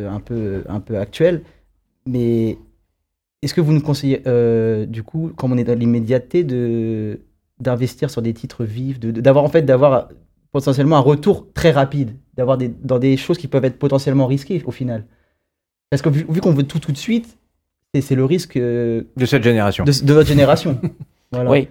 euh, 0.00 0.10
un, 0.10 0.20
peu, 0.20 0.64
un 0.68 0.80
peu 0.80 0.98
actuel. 0.98 1.42
Mais 2.06 2.58
est-ce 3.42 3.54
que 3.54 3.60
vous 3.60 3.72
nous 3.72 3.80
conseillez, 3.80 4.22
euh, 4.26 4.86
du 4.86 5.02
coup, 5.02 5.32
comme 5.36 5.52
on 5.52 5.58
est 5.58 5.64
dans 5.64 5.78
l'immédiateté, 5.78 6.44
d'investir 7.60 8.10
sur 8.10 8.22
des 8.22 8.34
titres 8.34 8.64
vifs, 8.64 8.98
d'avoir 9.00 9.44
en 9.44 9.48
fait 9.48 9.62
d'avoir 9.62 10.08
potentiellement 10.52 10.96
un 10.96 11.00
retour 11.00 11.52
très 11.52 11.70
rapide, 11.70 12.16
d'avoir 12.36 12.58
dans 12.58 12.98
des 12.98 13.16
choses 13.16 13.38
qui 13.38 13.48
peuvent 13.48 13.64
être 13.64 13.78
potentiellement 13.78 14.26
risquées 14.26 14.62
au 14.64 14.70
final? 14.70 15.04
Parce 15.90 16.02
que 16.02 16.08
vu, 16.08 16.40
qu'on 16.40 16.52
veut 16.52 16.64
tout 16.64 16.78
tout 16.78 16.92
de 16.92 16.98
suite, 16.98 17.38
c'est, 17.94 18.14
le 18.14 18.24
risque 18.24 18.58
de 18.58 19.06
cette 19.24 19.42
génération, 19.42 19.84
de, 19.84 20.04
de 20.04 20.14
notre 20.14 20.28
génération. 20.28 20.80
voilà. 21.32 21.50
Oui. 21.50 21.68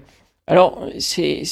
Alors, 0.50 0.88
c'est 0.98 1.44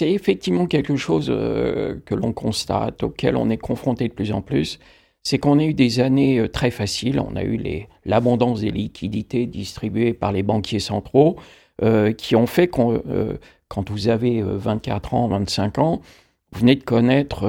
effectivement 0.00 0.66
quelque 0.66 0.96
chose 0.96 1.28
euh, 1.30 2.00
que 2.04 2.16
l'on 2.16 2.32
constate, 2.32 3.04
auquel 3.04 3.36
on 3.36 3.48
est 3.50 3.56
confronté 3.56 4.08
de 4.08 4.12
plus 4.12 4.32
en 4.32 4.42
plus. 4.42 4.80
C'est 5.22 5.38
qu'on 5.38 5.60
a 5.60 5.64
eu 5.64 5.74
des 5.74 6.00
années 6.00 6.40
euh, 6.40 6.48
très 6.48 6.72
faciles. 6.72 7.20
On 7.20 7.36
a 7.36 7.44
eu 7.44 7.86
l'abondance 8.04 8.60
des 8.62 8.72
liquidités 8.72 9.46
distribuées 9.46 10.12
par 10.12 10.32
les 10.32 10.42
banquiers 10.42 10.80
centraux 10.80 11.36
euh, 11.82 12.12
qui 12.12 12.34
ont 12.34 12.48
fait 12.48 12.66
qu'on, 12.66 13.00
quand 13.68 13.90
vous 13.90 14.08
avez 14.08 14.42
24 14.42 15.14
ans, 15.14 15.28
25 15.28 15.78
ans, 15.78 16.02
vous 16.54 16.60
venez 16.60 16.76
de 16.76 16.84
connaître 16.84 17.44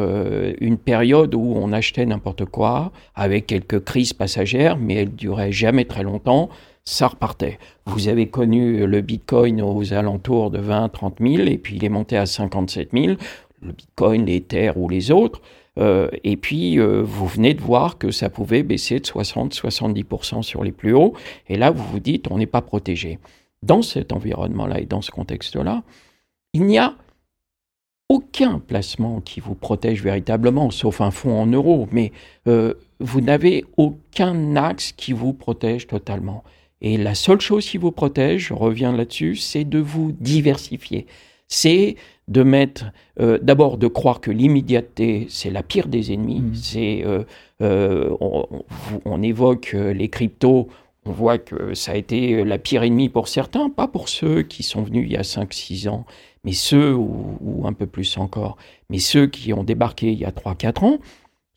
une 0.59 0.77
période 0.77 1.35
où 1.35 1.53
on 1.55 1.71
achetait 1.71 2.05
n'importe 2.05 2.45
quoi, 2.45 2.91
avec 3.13 3.45
quelques 3.45 3.83
crises 3.83 4.13
passagères, 4.13 4.77
mais 4.77 4.95
elles 4.95 5.15
duraient 5.15 5.51
jamais 5.51 5.85
très 5.85 6.03
longtemps 6.03 6.49
ça 6.85 7.07
repartait. 7.07 7.57
Vous 7.85 8.07
avez 8.07 8.27
connu 8.27 8.85
le 8.85 9.01
Bitcoin 9.01 9.61
aux 9.61 9.93
alentours 9.93 10.51
de 10.51 10.59
20, 10.59 10.89
30 10.89 11.15
000, 11.19 11.47
et 11.47 11.57
puis 11.57 11.77
il 11.77 11.83
est 11.83 11.89
monté 11.89 12.15
à 12.15 12.25
57 12.27 12.89
000, 12.93 13.15
le 13.61 13.71
Bitcoin, 13.71 14.25
l'Ether 14.25 14.71
ou 14.75 14.87
les 14.87 15.11
autres. 15.11 15.41
Euh, 15.77 16.09
et 16.23 16.37
puis, 16.37 16.79
euh, 16.79 17.01
vous 17.03 17.27
venez 17.27 17.53
de 17.53 17.61
voir 17.61 17.97
que 17.97 18.11
ça 18.11 18.29
pouvait 18.29 18.63
baisser 18.63 18.99
de 18.99 19.05
60-70% 19.05 20.41
sur 20.41 20.63
les 20.63 20.71
plus 20.71 20.93
hauts. 20.93 21.13
Et 21.49 21.57
là, 21.57 21.71
vous 21.71 21.83
vous 21.83 21.99
dites, 21.99 22.31
on 22.31 22.37
n'est 22.37 22.45
pas 22.45 22.61
protégé. 22.61 23.19
Dans 23.63 23.81
cet 23.81 24.13
environnement-là 24.13 24.79
et 24.79 24.85
dans 24.85 25.01
ce 25.01 25.11
contexte-là, 25.11 25.83
il 26.53 26.65
n'y 26.65 26.77
a 26.77 26.95
aucun 28.09 28.59
placement 28.59 29.21
qui 29.21 29.39
vous 29.39 29.55
protège 29.55 30.03
véritablement, 30.03 30.69
sauf 30.71 31.01
un 31.01 31.11
fonds 31.11 31.39
en 31.39 31.47
euros, 31.47 31.87
mais 31.91 32.11
euh, 32.47 32.75
vous 32.99 33.21
n'avez 33.21 33.65
aucun 33.77 34.55
axe 34.55 34.91
qui 34.91 35.13
vous 35.13 35.33
protège 35.33 35.87
totalement. 35.87 36.43
Et 36.81 36.97
la 36.97 37.15
seule 37.15 37.41
chose 37.41 37.65
qui 37.65 37.77
vous 37.77 37.91
protège, 37.91 38.47
je 38.47 38.53
reviens 38.53 38.95
là-dessus, 38.95 39.37
c'est 39.37 39.63
de 39.63 39.79
vous 39.79 40.11
diversifier. 40.11 41.07
C'est 41.47 41.95
de 42.27 42.43
mettre, 42.43 42.85
euh, 43.19 43.37
d'abord 43.41 43.77
de 43.77 43.87
croire 43.87 44.19
que 44.19 44.31
l'immédiateté, 44.31 45.27
c'est 45.29 45.51
la 45.51 45.63
pire 45.63 45.87
des 45.87 46.11
ennemis. 46.11 46.41
Mmh. 46.41 46.55
C'est, 46.55 47.03
euh, 47.05 47.23
euh, 47.61 48.15
on, 49.05 49.21
évoque 49.21 49.73
les 49.73 50.09
cryptos, 50.09 50.67
on 51.05 51.11
voit 51.11 51.37
que 51.37 51.73
ça 51.73 51.93
a 51.93 51.95
été 51.95 52.43
la 52.43 52.57
pire 52.57 52.83
ennemie 52.83 53.09
pour 53.09 53.27
certains, 53.27 53.69
pas 53.69 53.87
pour 53.87 54.09
ceux 54.09 54.41
qui 54.41 54.63
sont 54.63 54.81
venus 54.81 55.05
il 55.05 55.13
y 55.13 55.17
a 55.17 55.21
5-6 55.21 55.87
ans, 55.87 56.05
mais 56.45 56.53
ceux, 56.53 56.93
ou, 56.93 57.63
un 57.65 57.73
peu 57.73 57.87
plus 57.87 58.17
encore, 58.17 58.55
mais 58.89 58.99
ceux 58.99 59.27
qui 59.27 59.51
ont 59.51 59.63
débarqué 59.63 60.11
il 60.11 60.19
y 60.19 60.25
a 60.25 60.31
3-4 60.31 60.85
ans, 60.85 60.99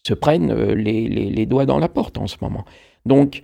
se 0.07 0.14
prennent 0.14 0.52
les, 0.52 1.07
les, 1.09 1.30
les 1.30 1.47
doigts 1.47 1.66
dans 1.66 1.78
la 1.78 1.88
porte 1.88 2.18
en 2.18 2.26
ce 2.26 2.37
moment. 2.40 2.64
Donc, 3.04 3.42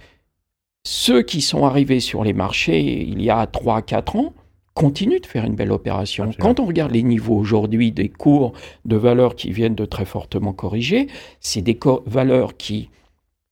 ceux 0.87 1.23
qui 1.23 1.41
sont 1.41 1.65
arrivés 1.65 2.01
sur 2.01 2.25
les 2.25 2.33
marchés 2.33 3.03
il 3.03 3.23
y 3.23 3.31
a 3.31 3.45
3-4 3.47 4.19
ans 4.19 4.33
continuent 4.75 5.21
de 5.21 5.27
faire 5.27 5.45
une 5.45 5.55
belle 5.55 5.73
opération. 5.73 6.31
Quand 6.39 6.59
on 6.61 6.67
regarde 6.67 6.93
les 6.93 7.03
niveaux 7.03 7.37
aujourd'hui 7.37 7.93
des 7.93 8.09
cours 8.09 8.53
de 8.85 8.97
valeurs 8.97 9.37
qui 9.37 9.53
viennent 9.53 9.77
de 9.77 9.85
très 9.85 10.05
fortement 10.05 10.53
corriger, 10.53 11.07
c'est 11.41 11.63
des 11.63 11.79
valeurs 12.07 12.57
qui 12.57 12.91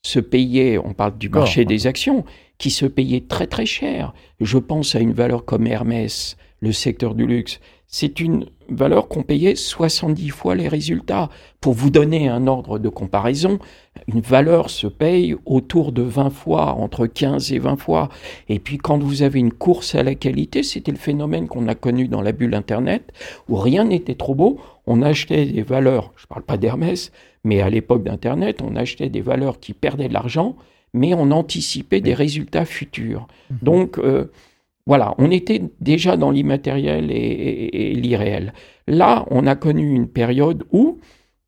se 0.04 0.18
payaient, 0.18 0.78
on 0.78 0.94
parle 0.94 1.16
du 1.16 1.28
marché 1.28 1.64
des 1.64 1.86
actions, 1.86 2.24
qui 2.58 2.70
se 2.70 2.86
payaient 2.86 3.24
très 3.28 3.46
très 3.46 3.66
cher. 3.66 4.12
Je 4.40 4.58
pense 4.58 4.96
à 4.96 5.00
une 5.00 5.12
valeur 5.12 5.44
comme 5.44 5.66
Hermès, 5.66 6.36
le 6.60 6.72
secteur 6.72 7.14
du 7.14 7.26
luxe. 7.26 7.60
C'est 7.92 8.20
une 8.20 8.46
valeur 8.70 9.06
qu'on 9.06 9.22
payait 9.22 9.54
70 9.54 10.30
fois 10.30 10.54
les 10.54 10.66
résultats. 10.66 11.28
Pour 11.60 11.74
vous 11.74 11.90
donner 11.90 12.26
un 12.26 12.46
ordre 12.46 12.78
de 12.78 12.88
comparaison, 12.88 13.58
une 14.08 14.22
valeur 14.22 14.70
se 14.70 14.86
paye 14.86 15.36
autour 15.44 15.92
de 15.92 16.00
20 16.00 16.30
fois, 16.30 16.72
entre 16.72 17.06
15 17.06 17.52
et 17.52 17.58
20 17.58 17.76
fois. 17.76 18.08
Et 18.48 18.58
puis 18.58 18.78
quand 18.78 18.98
vous 18.98 19.22
avez 19.22 19.40
une 19.40 19.52
course 19.52 19.94
à 19.94 20.02
la 20.02 20.14
qualité, 20.14 20.62
c'était 20.62 20.90
le 20.90 20.96
phénomène 20.96 21.48
qu'on 21.48 21.68
a 21.68 21.74
connu 21.74 22.08
dans 22.08 22.22
la 22.22 22.32
bulle 22.32 22.54
Internet, 22.54 23.12
où 23.50 23.56
rien 23.56 23.84
n'était 23.84 24.14
trop 24.14 24.34
beau, 24.34 24.58
on 24.86 25.02
achetait 25.02 25.44
des 25.44 25.62
valeurs, 25.62 26.12
je 26.16 26.24
ne 26.24 26.28
parle 26.28 26.42
pas 26.44 26.56
d'Hermès, 26.56 27.12
mais 27.44 27.60
à 27.60 27.68
l'époque 27.68 28.04
d'Internet, 28.04 28.62
on 28.62 28.74
achetait 28.74 29.10
des 29.10 29.20
valeurs 29.20 29.60
qui 29.60 29.74
perdaient 29.74 30.08
de 30.08 30.14
l'argent, 30.14 30.56
mais 30.94 31.12
on 31.12 31.30
anticipait 31.30 32.00
des 32.00 32.14
résultats 32.14 32.64
futurs. 32.64 33.28
Mhm. 33.50 33.58
Donc, 33.60 33.98
euh, 33.98 34.30
voilà, 34.86 35.14
on 35.18 35.30
était 35.30 35.62
déjà 35.80 36.16
dans 36.16 36.30
l'immatériel 36.30 37.10
et, 37.10 37.94
l'irréel. 37.94 38.52
Là, 38.88 39.26
on 39.30 39.46
a 39.46 39.54
connu 39.54 39.94
une 39.94 40.08
période 40.08 40.64
où 40.72 40.98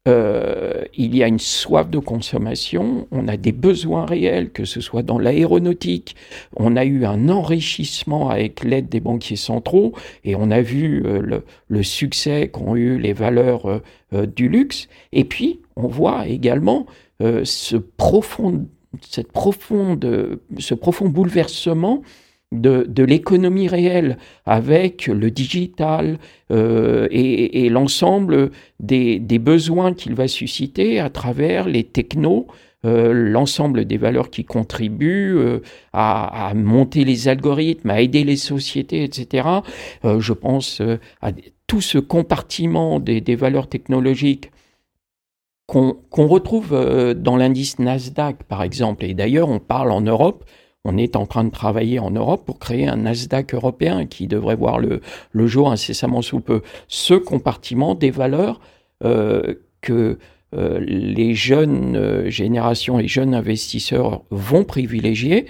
euh, 0.07 0.85
il 0.95 1.17
y 1.17 1.23
a 1.25 1.29
une 1.29 1.41
soif 1.41 1.89
de 1.91 1.99
consommation, 1.99 3.09
on 3.11 3.27
a 3.27 3.37
des 3.37 3.53
besoins 3.53 4.05
réels, 4.07 4.51
que 4.53 4.65
ce 4.65 4.81
soit 4.81 5.03
dans 5.03 5.19
l'aéronautique, 5.19 6.15
on 6.55 6.77
a 6.77 6.85
eu 6.85 7.07
un 7.07 7.29
enrichissement 7.29 8.29
avec 8.29 8.63
l'aide 8.63 8.89
des 8.89 9.01
banquiers 9.01 9.37
centraux, 9.37 9.95
et 10.23 10.37
on 10.37 10.51
a 10.51 10.61
vu 10.61 11.03
euh, 11.05 11.41
le, 11.67 11.83
succès 11.83 12.49
qu'ont 12.49 12.77
eu 12.77 12.99
les 12.99 13.15
valeurs 13.15 13.81
euh, 14.13 14.27
du 14.27 14.49
luxe, 14.49 14.89
et 15.13 15.25
puis 15.25 15.61
on 15.75 15.89
voit 15.89 16.29
également 16.29 16.87
ce 17.21 17.77
profond, 17.77 18.67
cette 19.01 19.33
profonde, 19.33 20.39
ce 20.59 20.75
profond 20.75 21.09
bouleversement 21.09 22.03
de, 22.61 23.05
l'économie 23.05 23.69
réelle 23.69 24.19
avec 24.47 25.07
le 25.07 25.31
digital 25.31 26.19
euh, 26.51 27.09
et, 27.11 27.69
l'ensemble 27.69 28.51
des, 28.81 29.19
besoins 29.39 29.95
qu'il 29.95 30.15
va 30.15 30.29
susciter 30.29 31.01
à 31.01 31.11
travers 31.11 31.69
les 31.69 31.85
technos, 31.85 32.47
euh, 32.85 33.13
l'ensemble 33.13 33.85
des 33.87 33.97
valeurs 33.97 34.31
qui 34.31 34.45
contribuent 34.45 35.37
euh, 35.37 35.61
à, 35.93 36.53
monter 36.55 37.05
les 37.05 37.29
algorithmes, 37.29 37.91
à 37.91 38.01
aider 38.01 38.25
les 38.25 38.37
sociétés, 38.37 39.05
etc. 39.05 39.49
je 40.05 40.33
pense 40.33 40.83
à 41.21 41.33
tout 41.67 41.81
ce 41.81 41.99
compartiment 41.99 43.01
des, 43.01 43.37
valeurs 43.37 43.69
technologiques 43.69 44.51
qu'on 45.67 45.97
retrouve 46.27 47.15
dans 47.17 47.37
l'indice 47.37 47.79
Nasdaq, 47.79 48.43
par 48.45 48.63
exemple. 48.63 49.07
Et 49.07 49.15
d'ailleurs, 49.15 49.49
on 49.49 49.61
parle 49.61 49.91
en 49.93 50.03
Europe 50.03 50.45
on 50.85 50.99
est 50.99 51.17
en 51.17 51.27
train 51.27 51.45
de 51.45 51.51
travailler 51.51 51.99
en 51.99 52.11
Europe 52.11 52.45
pour 52.45 52.59
créer 52.59 52.87
un 52.87 52.97
Nasdaq 52.97 53.55
européen 53.55 54.07
qui 54.07 54.27
devrait 54.27 54.57
voir 54.57 54.79
le, 54.79 55.01
jour 55.47 55.71
incessamment 55.73 56.23
sous 56.23 56.41
peu. 56.41 56.61
Ce 56.89 57.15
compartiment 57.15 57.95
des 57.95 58.11
valeurs 58.11 58.61
euh, 59.03 59.55
que 59.81 60.19
euh, 60.55 60.79
les 60.81 61.35
jeunes 61.35 61.97
euh, 61.97 62.31
générations 62.31 62.99
et 62.99 63.09
jeunes 63.09 63.35
investisseurs 63.35 64.23
vont 64.31 64.65
privilégier, 64.65 65.47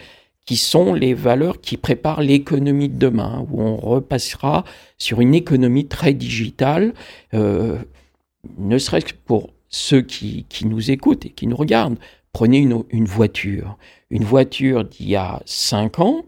qui 0.46 0.56
sont 0.56 0.94
les 0.94 1.14
valeurs 1.14 1.60
qui 1.60 1.76
préparent 1.78 2.20
l'économie 2.20 2.88
de 2.88 2.98
demain, 2.98 3.46
où 3.50 3.62
on 3.62 3.76
repassera 3.76 4.64
sur 4.98 5.20
une 5.20 5.34
économie 5.34 5.86
très 5.86 6.12
digitale, 6.12 6.92
ne 7.32 8.78
serait-ce 8.78 9.06
que 9.06 9.18
pour 9.24 9.48
ceux 9.70 10.02
qui, 10.02 10.44
qui, 10.50 10.66
nous 10.66 10.90
écoutent 10.90 11.24
et 11.24 11.30
qui 11.30 11.46
nous 11.46 11.56
regardent. 11.56 11.96
Prenez 12.34 12.58
une, 12.58 13.04
voiture 13.04 13.78
une 14.10 14.24
voiture 14.24 14.84
d'il 14.84 15.08
y 15.08 15.14
a 15.14 15.40
5 15.46 16.00
ans, 16.00 16.24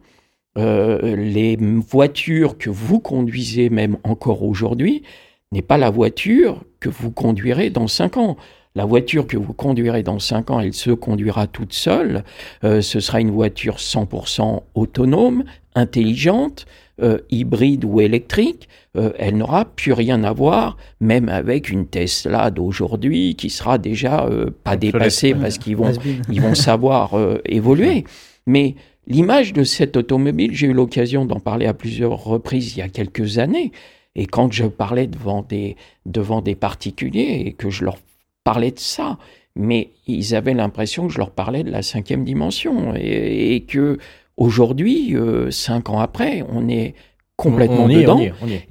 euh, 0.57 1.17
les 1.17 1.57
voitures 1.57 2.57
que 2.57 2.71
vous 2.71 3.01
conduisez 3.01 3.71
même 3.71 3.99
encore 4.05 4.45
aujourd'hui 4.45 5.03
n'est 5.51 5.63
pas 5.63 5.77
la 5.77 5.91
voiture 5.91 6.63
que 6.79 6.89
vous 6.89 7.11
conduirez 7.11 7.71
dans 7.71 7.89
5 7.89 8.19
ans. 8.19 8.37
La 8.77 8.85
voiture 8.85 9.27
que 9.27 9.37
vous 9.37 9.53
conduirez 9.53 10.05
dans 10.05 10.21
5 10.21 10.53
ans, 10.53 10.61
elle 10.61 10.75
se 10.75 10.93
conduira 10.93 11.49
toute 11.49 11.73
seule. 11.73 12.23
Euh, 12.63 12.81
ce 12.83 13.01
sera 13.01 13.21
une 13.21 13.33
voiture 13.33 13.79
100% 13.79 14.63
autonome, 14.77 15.43
intelligente, 15.75 16.67
euh, 17.03 17.19
hybride 17.31 17.85
ou 17.85 18.01
électrique. 18.01 18.69
elle 18.95 19.37
n'aura 19.37 19.67
plus 19.67 19.93
rien 19.93 20.25
à 20.25 20.33
voir, 20.33 20.79
même 21.01 21.29
avec 21.29 21.69
une 21.69 21.87
Tesla 21.87 22.51
d'aujourd'hui 22.51 23.35
qui 23.35 23.51
sera 23.51 23.77
déjà 23.77 24.27
pas 24.65 24.77
dépassée 24.77 25.35
parce 25.35 25.59
qu'ils 25.59 25.77
vont, 25.77 25.93
ils 26.31 26.41
vont 26.41 26.55
savoir 26.55 27.15
évoluer. 27.45 28.05
Mais 28.47 28.75
l'image 29.07 29.53
de 29.53 29.65
cette 29.65 29.97
automobile, 29.97 30.55
j'ai 30.55 30.69
eu 30.69 30.73
l'occasion 30.73 31.27
d'en 31.27 31.41
parler 31.41 31.67
à 31.67 31.75
plusieurs 31.75 32.25
reprises 32.25 32.75
il 32.75 32.79
y 32.79 32.83
a 32.83 32.89
quelques 32.89 33.39
années. 33.39 33.73
Et 34.15 34.27
quand 34.27 34.51
je 34.51 34.65
parlais 34.65 35.07
devant 35.07 35.43
des, 35.43 35.77
devant 36.07 36.41
des 36.41 36.55
particuliers 36.55 37.43
et 37.45 37.53
que 37.53 37.69
je 37.69 37.85
leur 37.85 37.99
parlais 38.45 38.71
de 38.71 38.79
ça, 38.79 39.19
mais 39.55 39.91
ils 40.07 40.35
avaient 40.35 40.55
l'impression 40.55 41.07
que 41.07 41.13
je 41.13 41.19
leur 41.19 41.31
parlais 41.31 41.63
de 41.63 41.71
la 41.71 41.83
cinquième 41.83 42.25
dimension 42.25 42.95
et, 42.95 43.65
que 43.69 43.99
aujourd'hui, 44.37 45.15
euh, 45.15 45.51
cinq 45.51 45.89
ans 45.89 45.99
après, 45.99 46.43
on 46.49 46.69
est 46.69 46.95
complètement 47.37 47.89
dedans. 47.89 48.21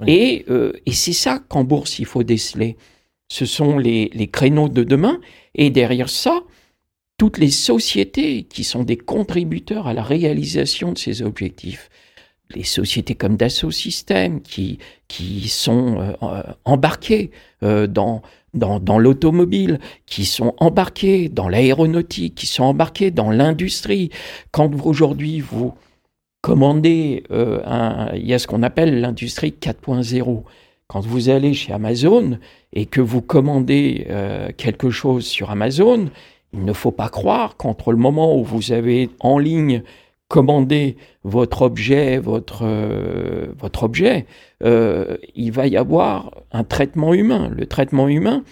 Et, 0.06 0.44
euh, 0.48 0.72
et 0.86 0.92
c'est 0.92 1.12
ça 1.12 1.40
qu'en 1.48 1.64
bourse 1.64 1.98
il 1.98 2.06
faut 2.06 2.22
déceler. 2.22 2.76
Ce 3.28 3.44
sont 3.44 3.78
les, 3.78 4.10
les 4.14 4.28
créneaux 4.28 4.68
de 4.68 4.84
demain 4.84 5.20
et 5.54 5.70
derrière 5.70 6.08
ça, 6.08 6.40
toutes 7.18 7.38
les 7.38 7.50
sociétés 7.50 8.44
qui 8.44 8.64
sont 8.64 8.84
des 8.84 8.96
contributeurs 8.96 9.86
à 9.86 9.94
la 9.94 10.02
réalisation 10.02 10.92
de 10.92 10.98
ces 10.98 11.22
objectifs 11.22 11.90
les 12.54 12.64
sociétés 12.64 13.14
comme 13.14 13.36
Dassault 13.36 13.70
Systèmes 13.70 14.40
qui, 14.40 14.78
qui 15.08 15.48
sont 15.48 16.14
euh, 16.22 16.42
embarquées 16.64 17.30
euh, 17.62 17.86
dans, 17.86 18.22
dans, 18.56 18.98
l'automobile, 18.98 19.78
qui 20.06 20.24
sont 20.24 20.54
embarquées 20.58 21.28
dans 21.28 21.48
l'aéronautique, 21.48 22.34
qui 22.34 22.46
sont 22.46 22.64
embarquées 22.64 23.10
dans 23.10 23.30
l'industrie. 23.30 24.10
Quand 24.50 24.70
aujourd'hui 24.84 25.40
vous 25.40 25.74
commandez, 26.40 27.24
euh, 27.30 27.60
un, 27.64 28.10
il 28.14 28.26
y 28.26 28.34
a 28.34 28.38
ce 28.38 28.46
qu'on 28.46 28.62
appelle 28.62 29.00
l'industrie 29.00 29.54
4.0. 29.60 30.42
Quand 30.88 31.00
vous 31.00 31.28
allez 31.28 31.52
chez 31.54 31.72
Amazon 31.72 32.38
et 32.72 32.86
que 32.86 33.00
vous 33.00 33.20
commandez 33.20 34.06
quelque 34.56 34.90
chose 34.90 35.26
sur 35.26 35.50
Amazon, 35.50 36.10
il 36.52 36.64
ne 36.64 36.72
faut 36.72 36.92
pas 36.92 37.08
croire 37.08 37.56
qu'entre 37.56 37.90
le 37.90 37.98
moment 37.98 38.38
où 38.38 38.44
vous 38.44 38.72
avez 38.72 39.10
en 39.20 39.38
ligne 39.38 39.82
commander 40.28 40.96
votre 41.24 41.62
objet, 41.62 42.18
votre, 42.18 42.62
euh, 42.64 43.46
votre 43.58 43.84
objet, 43.84 44.26
euh, 44.62 45.16
il 45.34 45.52
va 45.52 45.66
y 45.66 45.76
avoir 45.76 46.32
un 46.52 46.64
traitement 46.64 47.14
humain. 47.14 47.50
Le 47.54 47.66
traitement 47.66 48.08
humain, 48.08 48.42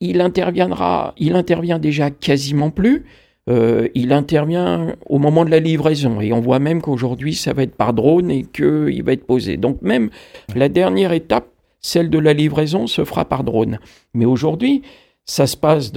il 0.00 0.20
interviendra, 0.20 1.14
il 1.18 1.36
intervient 1.36 1.78
déjà 1.78 2.10
quasiment 2.10 2.70
plus. 2.70 3.04
Euh, 3.48 3.88
il 3.94 4.12
intervient 4.12 4.96
au 5.06 5.18
moment 5.18 5.44
de 5.44 5.50
la 5.50 5.60
livraison 5.60 6.20
et 6.20 6.32
on 6.32 6.40
voit 6.40 6.58
même 6.58 6.82
qu'aujourd'hui 6.82 7.36
ça 7.36 7.52
va 7.52 7.62
être 7.62 7.76
par 7.76 7.92
drone 7.92 8.28
et 8.28 8.42
qu'il 8.42 9.04
va 9.04 9.12
être 9.12 9.26
posé. 9.26 9.56
Donc 9.56 9.82
même 9.82 10.10
la 10.56 10.68
dernière 10.68 11.12
étape, 11.12 11.46
celle 11.80 12.10
de 12.10 12.18
la 12.18 12.32
livraison, 12.32 12.88
se 12.88 13.04
fera 13.04 13.24
par 13.24 13.44
drone. 13.44 13.78
Mais 14.14 14.24
aujourd'hui, 14.24 14.82
ça 15.26 15.48
se 15.48 15.56
passe 15.56 15.92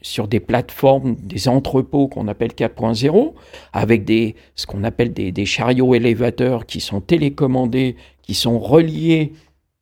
sur 0.00 0.28
des 0.28 0.40
plateformes, 0.40 1.14
des 1.16 1.46
entrepôts 1.46 2.08
qu'on 2.08 2.26
appelle 2.26 2.52
4.0, 2.52 3.34
avec 3.74 4.10
ce 4.54 4.66
qu'on 4.66 4.82
appelle 4.82 5.12
des, 5.12 5.44
chariots 5.44 5.94
élévateurs 5.94 6.64
qui 6.64 6.80
sont 6.80 7.02
télécommandés, 7.02 7.96
qui 8.22 8.34
sont 8.34 8.58
reliés 8.58 9.32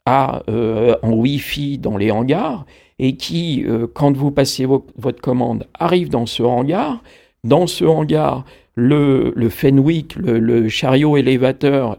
euh, 0.08 0.96
en 1.02 1.12
Wi-Fi 1.12 1.78
dans 1.78 1.96
les 1.96 2.10
hangars, 2.10 2.66
et 2.98 3.16
qui, 3.16 3.64
euh, 3.64 3.86
quand 3.92 4.16
vous 4.16 4.32
passez 4.32 4.66
votre 4.66 5.20
commande, 5.20 5.66
arrivent 5.78 6.10
dans 6.10 6.26
ce 6.26 6.42
hangar. 6.42 7.02
Dans 7.44 7.68
ce 7.68 7.84
hangar, 7.84 8.44
le, 8.74 9.32
Fenwick, 9.50 10.16
le 10.16 10.68
chariot 10.68 11.16
élévateur, 11.16 11.98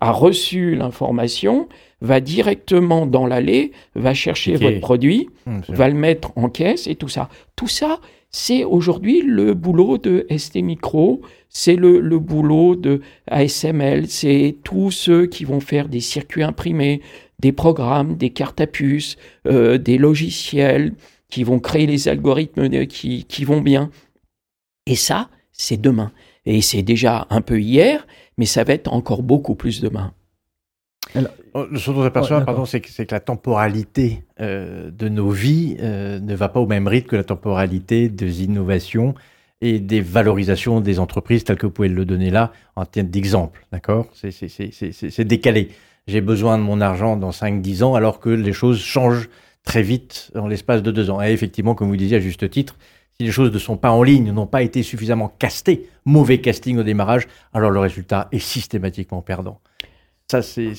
a 0.00 0.12
reçu 0.12 0.74
l'information, 0.74 1.68
va 2.00 2.20
directement 2.20 3.06
dans 3.06 3.26
l'allée, 3.26 3.72
va 3.94 4.14
chercher 4.14 4.56
votre 4.56 4.80
produit, 4.80 5.28
mmh, 5.46 5.60
va 5.68 5.88
le 5.88 5.94
mettre 5.94 6.32
en 6.36 6.48
caisse 6.48 6.86
et 6.86 6.94
tout 6.94 7.08
ça. 7.08 7.28
Tout 7.56 7.68
ça, 7.68 8.00
c'est 8.30 8.64
aujourd'hui 8.64 9.22
le 9.22 9.54
boulot 9.54 9.98
de 9.98 10.26
ST 10.36 10.56
Micro, 10.56 11.22
c'est 11.48 11.76
le, 11.76 12.00
le, 12.00 12.18
boulot 12.18 12.76
de 12.76 13.00
ASML, 13.26 14.06
c'est 14.08 14.56
tous 14.64 14.90
ceux 14.90 15.26
qui 15.26 15.44
vont 15.44 15.60
faire 15.60 15.88
des 15.88 16.00
circuits 16.00 16.42
imprimés, 16.42 17.00
des 17.38 17.52
programmes, 17.52 18.16
des 18.16 18.30
cartes 18.30 18.60
à 18.60 18.66
puce, 18.66 19.16
euh, 19.46 19.78
des 19.78 19.96
logiciels, 19.96 20.92
qui 21.30 21.44
vont 21.44 21.58
créer 21.58 21.86
les 21.86 22.08
algorithmes 22.08 22.86
qui, 22.86 23.24
qui 23.24 23.44
vont 23.44 23.60
bien. 23.60 23.90
Et 24.86 24.96
ça, 24.96 25.28
c'est 25.52 25.80
demain. 25.80 26.12
Et 26.46 26.62
c'est 26.62 26.82
déjà 26.82 27.26
un 27.30 27.42
peu 27.42 27.60
hier, 27.60 28.06
mais 28.38 28.46
ça 28.46 28.64
va 28.64 28.72
être 28.72 28.92
encore 28.92 29.22
beaucoup 29.22 29.54
plus 29.54 29.80
demain. 29.80 30.14
Oh, 31.54 31.66
ce 31.76 31.90
dont 31.90 32.02
j'aperçois, 32.02 32.40
pardon, 32.42 32.64
c'est 32.64 32.80
que, 32.80 32.90
que, 32.90 33.14
la 33.14 33.20
temporalité 33.20 34.22
euh, 34.40 34.90
de 34.90 35.08
nos 35.08 35.30
vies 35.30 35.76
euh, 35.80 36.20
ne 36.20 36.34
va 36.34 36.48
pas 36.48 36.60
au 36.60 36.66
même 36.66 36.86
rythme 36.86 37.08
que 37.08 37.16
la 37.16 37.24
temporalité 37.24 38.08
des 38.08 38.44
innovations 38.44 39.14
et 39.60 39.80
des 39.80 40.00
valorisations 40.00 40.80
des 40.80 40.98
entreprises, 41.00 41.44
telles 41.44 41.56
que 41.56 41.66
vous 41.66 41.72
pouvez 41.72 41.88
le 41.88 42.04
donner 42.04 42.30
là, 42.30 42.52
en 42.76 42.84
termes 42.84 43.08
d'exemple. 43.08 43.66
D'accord? 43.72 44.06
C'est 44.14 45.24
décalé. 45.24 45.70
j'ai 46.06 46.20
besoin 46.20 46.58
de 46.58 46.62
mon 46.62 46.80
argent 46.80 47.16
dans 47.16 47.30
5-10 47.30 47.82
ans, 47.82 47.94
alors 47.94 48.20
que 48.20 48.28
les 48.28 48.52
choses 48.52 48.80
changent 48.80 49.28
très 49.64 49.82
vite 49.82 50.30
dans 50.34 50.46
l'espace 50.46 50.82
de 50.82 50.90
deux 50.90 51.10
ans. 51.10 51.20
Et 51.20 51.32
effectivement, 51.32 51.74
comme 51.74 51.88
vous 51.88 51.96
disiez 51.96 52.18
à 52.18 52.20
juste 52.20 52.48
titre, 52.48 52.76
si 53.18 53.26
les 53.26 53.32
choses 53.32 53.52
ne 53.52 53.58
sont 53.58 53.76
pas 53.76 53.90
en 53.90 54.04
ligne, 54.04 54.30
n'ont 54.30 54.46
pas 54.46 54.62
été 54.62 54.84
suffisamment 54.84 55.28
castées, 55.40 55.88
mauvais 56.04 56.40
casting 56.40 56.78
au 56.78 56.84
démarrage, 56.84 57.26
alors 57.52 57.70
le 57.72 57.80
résultat 57.80 58.28
est 58.30 58.38
systématiquement 58.38 59.22
perdant. 59.22 59.60
Ça, 60.30 60.42
c'est 60.42 60.74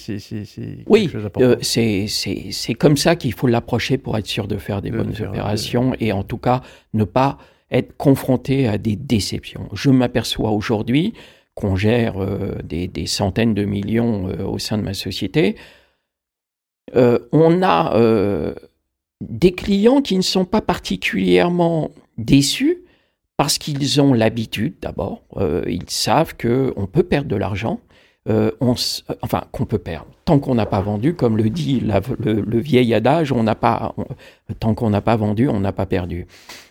oui, 0.86 1.10
euh, 1.40 1.56
c'est 1.62 2.74
comme 2.78 2.98
ça 2.98 3.16
qu'il 3.16 3.34
faut 3.34 3.48
l'approcher 3.48 3.98
pour 3.98 4.16
être 4.16 4.28
sûr 4.28 4.48
de 4.48 4.58
faire 4.58 4.84
des 4.84 4.92
bonnes 4.92 5.16
opérations 5.24 5.94
et 6.00 6.12
en 6.12 6.24
tout 6.24 6.38
cas 6.38 6.62
ne 6.94 7.04
pas 7.04 7.40
être 7.72 7.98
confronté 7.98 8.68
à 8.68 8.78
des 8.78 8.96
déceptions. 8.96 9.68
Je 9.74 9.90
m'aperçois 9.90 10.52
aujourd'hui 10.52 11.16
qu'on 11.56 11.76
gère 11.76 12.22
euh, 12.22 12.60
des, 12.64 13.08
centaines 13.08 13.56
de 13.56 13.66
millions 13.66 14.28
euh, 14.28 14.46
au 14.46 14.60
sein 14.60 14.78
de 14.78 14.84
ma 14.84 14.94
société. 14.94 15.56
on 16.94 17.64
a 17.64 18.54
des 19.20 19.52
clients 19.54 20.02
qui 20.04 20.16
ne 20.16 20.22
sont 20.22 20.46
pas 20.46 20.62
particulièrement 20.62 21.90
déçus 22.20 22.84
parce 23.36 23.58
qu'ils 23.58 24.00
ont 24.00 24.14
l'habitude 24.14 24.76
d'abord, 24.80 25.24
ils 25.66 25.90
savent 25.90 26.36
qu'on 26.38 26.86
peut 26.86 27.04
perdre 27.04 27.30
de 27.30 27.36
l'argent, 27.36 27.80
euh, 28.28 28.52
on, 28.60 28.76
enfin 29.22 29.46
qu'on 29.52 29.66
peut 29.66 29.78
perdre. 29.78 30.08
Tant 30.26 30.40
qu'on 30.40 30.56
n'a 30.56 30.66
pas 30.66 30.82
vendu, 30.82 31.14
comme 31.16 31.38
le 31.38 31.50
dit 31.50 31.80
le, 31.80 32.60
vieil 32.60 32.94
adage, 32.94 33.32
on 33.32 33.44
n'a 33.44 33.56
pas, 33.56 33.96
tant 34.60 34.76
qu'on 34.76 34.90
n'a 34.90 35.02
pas 35.02 35.16
vendu, 35.16 35.48
on 35.48 35.62
n'a 35.62 35.72
pas 35.72 35.86
perdu. 35.86 36.28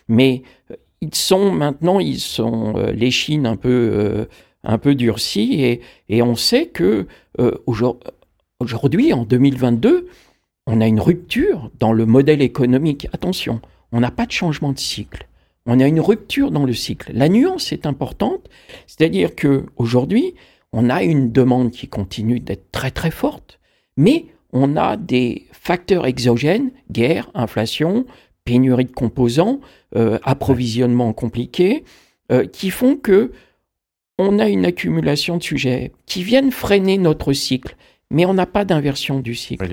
Mais 0.07 0.43
euh, 0.71 0.75
ils 1.01 1.15
sont 1.15 1.51
maintenant, 1.51 1.99
ils 1.99 2.19
sont 2.19 2.75
euh, 2.77 2.91
les 2.91 3.09
chines 3.09 3.47
un 3.47 3.55
peu, 3.55 4.27
un 4.63 4.77
peu 4.77 4.93
durcis 4.93 5.61
et, 5.61 5.81
et, 6.07 6.21
on 6.21 6.35
sait 6.35 6.67
que 6.67 7.07
aujourd'hui, 8.59 9.13
en 9.13 9.23
2022, 9.23 10.07
on 10.67 10.81
a 10.81 10.87
une 10.87 10.99
rupture 10.99 11.71
dans 11.79 11.93
le 11.93 12.05
modèle 12.05 12.43
économique. 12.43 13.07
Attention, 13.11 13.59
on 13.91 14.01
n'a 14.01 14.11
pas 14.11 14.27
de 14.27 14.31
changement 14.31 14.71
de 14.71 14.79
cycle. 14.79 15.27
On 15.65 15.79
a 15.79 15.87
une 15.87 15.99
rupture 15.99 16.51
dans 16.51 16.65
le 16.65 16.73
cycle. 16.73 17.11
La 17.13 17.27
nuance 17.27 17.71
est 17.71 17.85
importante, 17.85 18.49
c'est-à-dire 18.87 19.35
que 19.35 19.65
aujourd'hui, 19.77 20.35
on 20.73 20.89
a 20.89 21.03
une 21.03 21.31
demande 21.31 21.71
qui 21.71 21.87
continue 21.87 22.39
d'être 22.39 22.71
très 22.71 22.91
très 22.91 23.11
forte, 23.11 23.59
mais 23.97 24.25
on 24.51 24.77
a 24.77 24.97
des 24.97 25.47
facteurs 25.51 26.05
exogènes, 26.05 26.71
guerre, 26.91 27.29
inflation, 27.33 28.05
pénurie 28.45 28.85
de 28.85 28.91
composants, 28.91 29.59
euh, 29.95 30.19
approvisionnement 30.23 31.13
compliqué, 31.13 31.83
euh, 32.31 32.45
qui 32.45 32.69
font 32.69 32.95
que 32.95 33.31
on 34.17 34.37
a 34.37 34.49
une 34.49 34.65
accumulation 34.65 35.37
de 35.37 35.43
sujets 35.43 35.93
qui 36.05 36.23
viennent 36.23 36.51
freiner 36.51 36.97
notre 36.97 37.31
cycle, 37.31 37.75
mais 38.11 38.25
on 38.25 38.33
n'a 38.33 38.45
pas 38.45 38.65
d'inversion 38.65 39.19
du 39.19 39.33
cycle. 39.33 39.63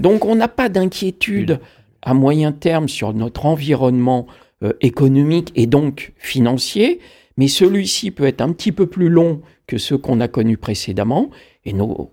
Donc 0.00 0.24
on 0.24 0.34
n'a 0.34 0.48
pas 0.48 0.68
d'inquiétude 0.68 1.60
à 2.02 2.14
moyen 2.14 2.52
terme 2.52 2.88
sur 2.88 3.14
notre 3.14 3.46
environnement 3.46 4.26
euh, 4.62 4.72
économique 4.80 5.52
et 5.54 5.66
donc 5.66 6.12
financier, 6.16 7.00
mais 7.36 7.48
celui-ci 7.48 8.10
peut 8.10 8.24
être 8.24 8.40
un 8.40 8.52
petit 8.52 8.72
peu 8.72 8.86
plus 8.86 9.08
long 9.08 9.42
que 9.66 9.78
ceux 9.78 9.98
qu'on 9.98 10.20
a 10.20 10.28
connus 10.28 10.56
précédemment, 10.56 11.30
et 11.64 11.72
nos, 11.72 12.12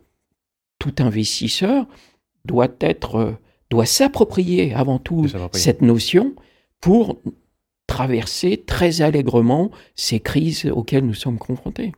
tout 0.80 0.96
investisseur 1.00 1.86
doit 2.46 2.74
être 2.80 3.16
euh, 3.16 3.32
doit 3.70 3.86
s'approprier 3.86 4.74
avant 4.74 5.00
tout 5.00 5.28
cette 5.54 5.82
notion 5.82 6.34
pour 6.82 7.22
traverser 7.88 8.64
très 8.66 9.02
allègrement 9.02 9.72
ces 9.96 10.20
crises 10.20 10.66
auxquelles 10.66 11.06
nous 11.06 11.14
sommes 11.14 11.38
confrontés. 11.38 11.94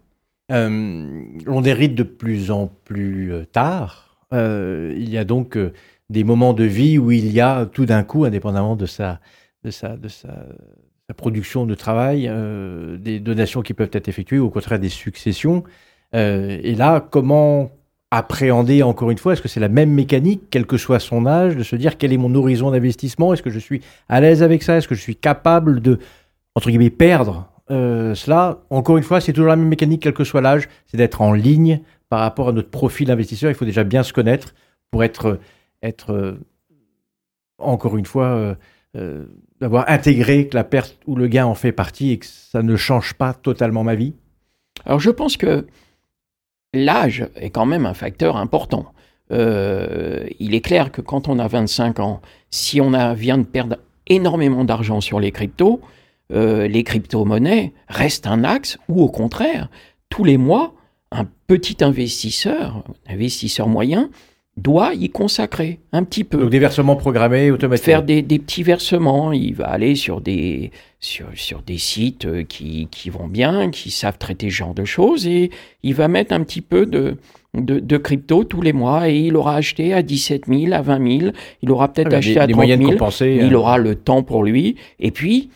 Euh, 0.51 1.23
on 1.47 1.61
dérite 1.61 1.95
de 1.95 2.03
plus 2.03 2.51
en 2.51 2.67
plus 2.67 3.31
euh, 3.31 3.45
tard. 3.45 4.17
il 4.31 5.09
y 5.09 5.17
a 5.17 5.23
donc 5.23 5.57
des 6.09 6.23
moments 6.23 6.53
de 6.53 6.63
vie 6.63 6.97
où 6.97 7.11
il 7.11 7.31
y 7.31 7.39
a 7.39 7.65
tout 7.65 7.85
d'un 7.85 8.03
coup, 8.03 8.25
indépendamment 8.25 8.75
de 8.75 8.85
sa, 8.85 9.19
de 9.63 9.71
sa, 9.71 9.95
de 9.95 10.09
sa 10.09 10.45
production 11.13 11.65
de 11.65 11.75
travail, 11.75 12.27
euh, 12.27 12.97
des 12.97 13.19
donations 13.19 13.61
qui 13.61 13.73
peuvent 13.73 13.89
être 13.93 14.07
effectuées, 14.07 14.39
ou 14.39 14.45
au 14.45 14.49
contraire 14.49 14.79
des 14.79 14.89
successions. 14.89 15.63
Euh, 16.15 16.59
et 16.61 16.75
là, 16.75 16.99
comment 16.99 17.71
appréhender 18.11 18.83
encore 18.83 19.09
une 19.09 19.17
fois? 19.17 19.33
Est-ce 19.33 19.41
que 19.41 19.47
c'est 19.47 19.59
la 19.59 19.69
même 19.69 19.91
mécanique, 19.91 20.43
quel 20.51 20.65
que 20.65 20.77
soit 20.77 20.99
son 20.99 21.25
âge, 21.25 21.55
de 21.55 21.63
se 21.63 21.75
dire 21.75 21.97
quel 21.97 22.13
est 22.13 22.17
mon 22.17 22.35
horizon 22.35 22.71
d'investissement? 22.71 23.33
Est-ce 23.33 23.41
que 23.41 23.49
je 23.49 23.59
suis 23.59 23.81
à 24.09 24.21
l'aise 24.21 24.43
avec 24.43 24.61
ça? 24.61 24.77
Est-ce 24.77 24.87
que 24.87 24.95
je 24.95 25.01
suis 25.01 25.15
capable 25.15 25.79
de, 25.79 25.99
entre 26.55 26.69
guillemets, 26.69 26.91
perdre 26.91 27.49
euh, 27.71 28.13
cela? 28.13 28.59
Encore 28.69 28.97
une 28.97 29.03
fois, 29.03 29.19
c'est 29.21 29.33
toujours 29.33 29.49
la 29.49 29.55
même 29.55 29.67
mécanique, 29.67 30.01
quel 30.03 30.13
que 30.13 30.23
soit 30.23 30.41
l'âge, 30.41 30.69
c'est 30.85 30.97
d'être 30.97 31.21
en 31.21 31.33
ligne 31.33 31.81
par 32.09 32.19
rapport 32.19 32.49
à 32.49 32.51
notre 32.51 32.69
profil 32.69 33.07
d'investisseur. 33.07 33.49
Il 33.49 33.55
faut 33.55 33.65
déjà 33.65 33.83
bien 33.83 34.03
se 34.03 34.13
connaître 34.13 34.53
pour 34.91 35.03
être, 35.03 35.39
être 35.81 36.37
encore 37.57 37.97
une 37.97 38.05
fois, 38.05 38.55
d'avoir 39.63 39.89
intégré 39.89 40.49
que 40.49 40.57
la 40.57 40.65
perte 40.65 40.97
ou 41.07 41.15
le 41.15 41.27
gain 41.27 41.45
en 41.45 41.55
fait 41.55 41.71
partie 41.71 42.11
et 42.11 42.17
que 42.17 42.25
ça 42.25 42.61
ne 42.61 42.75
change 42.75 43.13
pas 43.13 43.33
totalement 43.33 43.85
ma 43.85 43.95
vie 43.95 44.13
Alors 44.85 44.99
je 44.99 45.09
pense 45.09 45.37
que 45.37 45.67
l'âge 46.73 47.29
est 47.37 47.49
quand 47.49 47.65
même 47.65 47.85
un 47.85 47.93
facteur 47.93 48.35
important. 48.35 48.91
Euh, 49.31 50.27
il 50.41 50.53
est 50.53 50.59
clair 50.59 50.91
que 50.91 50.99
quand 50.99 51.29
on 51.29 51.39
a 51.39 51.47
25 51.47 52.01
ans, 52.01 52.21
si 52.51 52.81
on 52.81 52.91
vient 53.13 53.37
de 53.37 53.45
perdre 53.45 53.77
énormément 54.07 54.65
d'argent 54.65 54.99
sur 54.99 55.21
les 55.21 55.31
cryptos, 55.31 55.79
euh, 56.33 56.67
les 56.67 56.83
crypto-monnaies 56.83 57.71
restent 57.87 58.27
un 58.27 58.43
axe 58.43 58.77
ou 58.89 59.01
au 59.01 59.07
contraire, 59.07 59.69
tous 60.09 60.25
les 60.25 60.37
mois, 60.37 60.73
un 61.09 61.25
petit 61.47 61.81
investisseur, 61.85 62.83
un 63.07 63.13
investisseur 63.13 63.69
moyen, 63.69 64.09
doit 64.55 64.93
y 64.93 65.09
consacrer 65.09 65.79
un 65.91 66.03
petit 66.03 66.23
peu. 66.23 66.37
Donc 66.37 66.49
des 66.49 66.59
versements 66.59 66.95
programmés 66.95 67.49
automatiquement. 67.49 67.85
Faire 67.85 68.03
des, 68.03 68.21
des, 68.21 68.39
petits 68.39 68.63
versements. 68.63 69.31
Il 69.31 69.55
va 69.55 69.65
aller 69.65 69.95
sur 69.95 70.21
des, 70.21 70.71
sur, 70.99 71.25
sur 71.33 71.61
des 71.61 71.77
sites 71.79 72.47
qui, 72.47 72.87
qui, 72.91 73.09
vont 73.09 73.27
bien, 73.27 73.71
qui 73.71 73.89
savent 73.89 74.17
traiter 74.17 74.49
ce 74.49 74.55
genre 74.55 74.75
de 74.75 74.85
choses 74.85 75.25
et 75.25 75.49
il 75.81 75.95
va 75.95 76.07
mettre 76.07 76.33
un 76.33 76.43
petit 76.43 76.61
peu 76.61 76.85
de, 76.85 77.17
de, 77.55 77.79
de 77.79 77.97
crypto 77.97 78.43
tous 78.43 78.61
les 78.61 78.73
mois 78.73 79.09
et 79.09 79.17
il 79.17 79.35
aura 79.35 79.55
acheté 79.55 79.93
à 79.93 80.03
17 80.03 80.43
000, 80.47 80.73
à 80.73 80.81
20 80.81 81.19
000. 81.19 81.31
Il 81.63 81.71
aura 81.71 81.91
peut-être 81.91 82.13
ah, 82.13 82.17
acheté 82.17 82.39
à 82.39 82.47
30 82.47 82.67
000. 82.67 82.79
il 83.21 83.41
hein. 83.41 83.53
aura 83.53 83.77
le 83.79 83.95
temps 83.95 84.21
pour 84.21 84.43
lui. 84.43 84.75
Et 84.99 85.09
puis, 85.09 85.49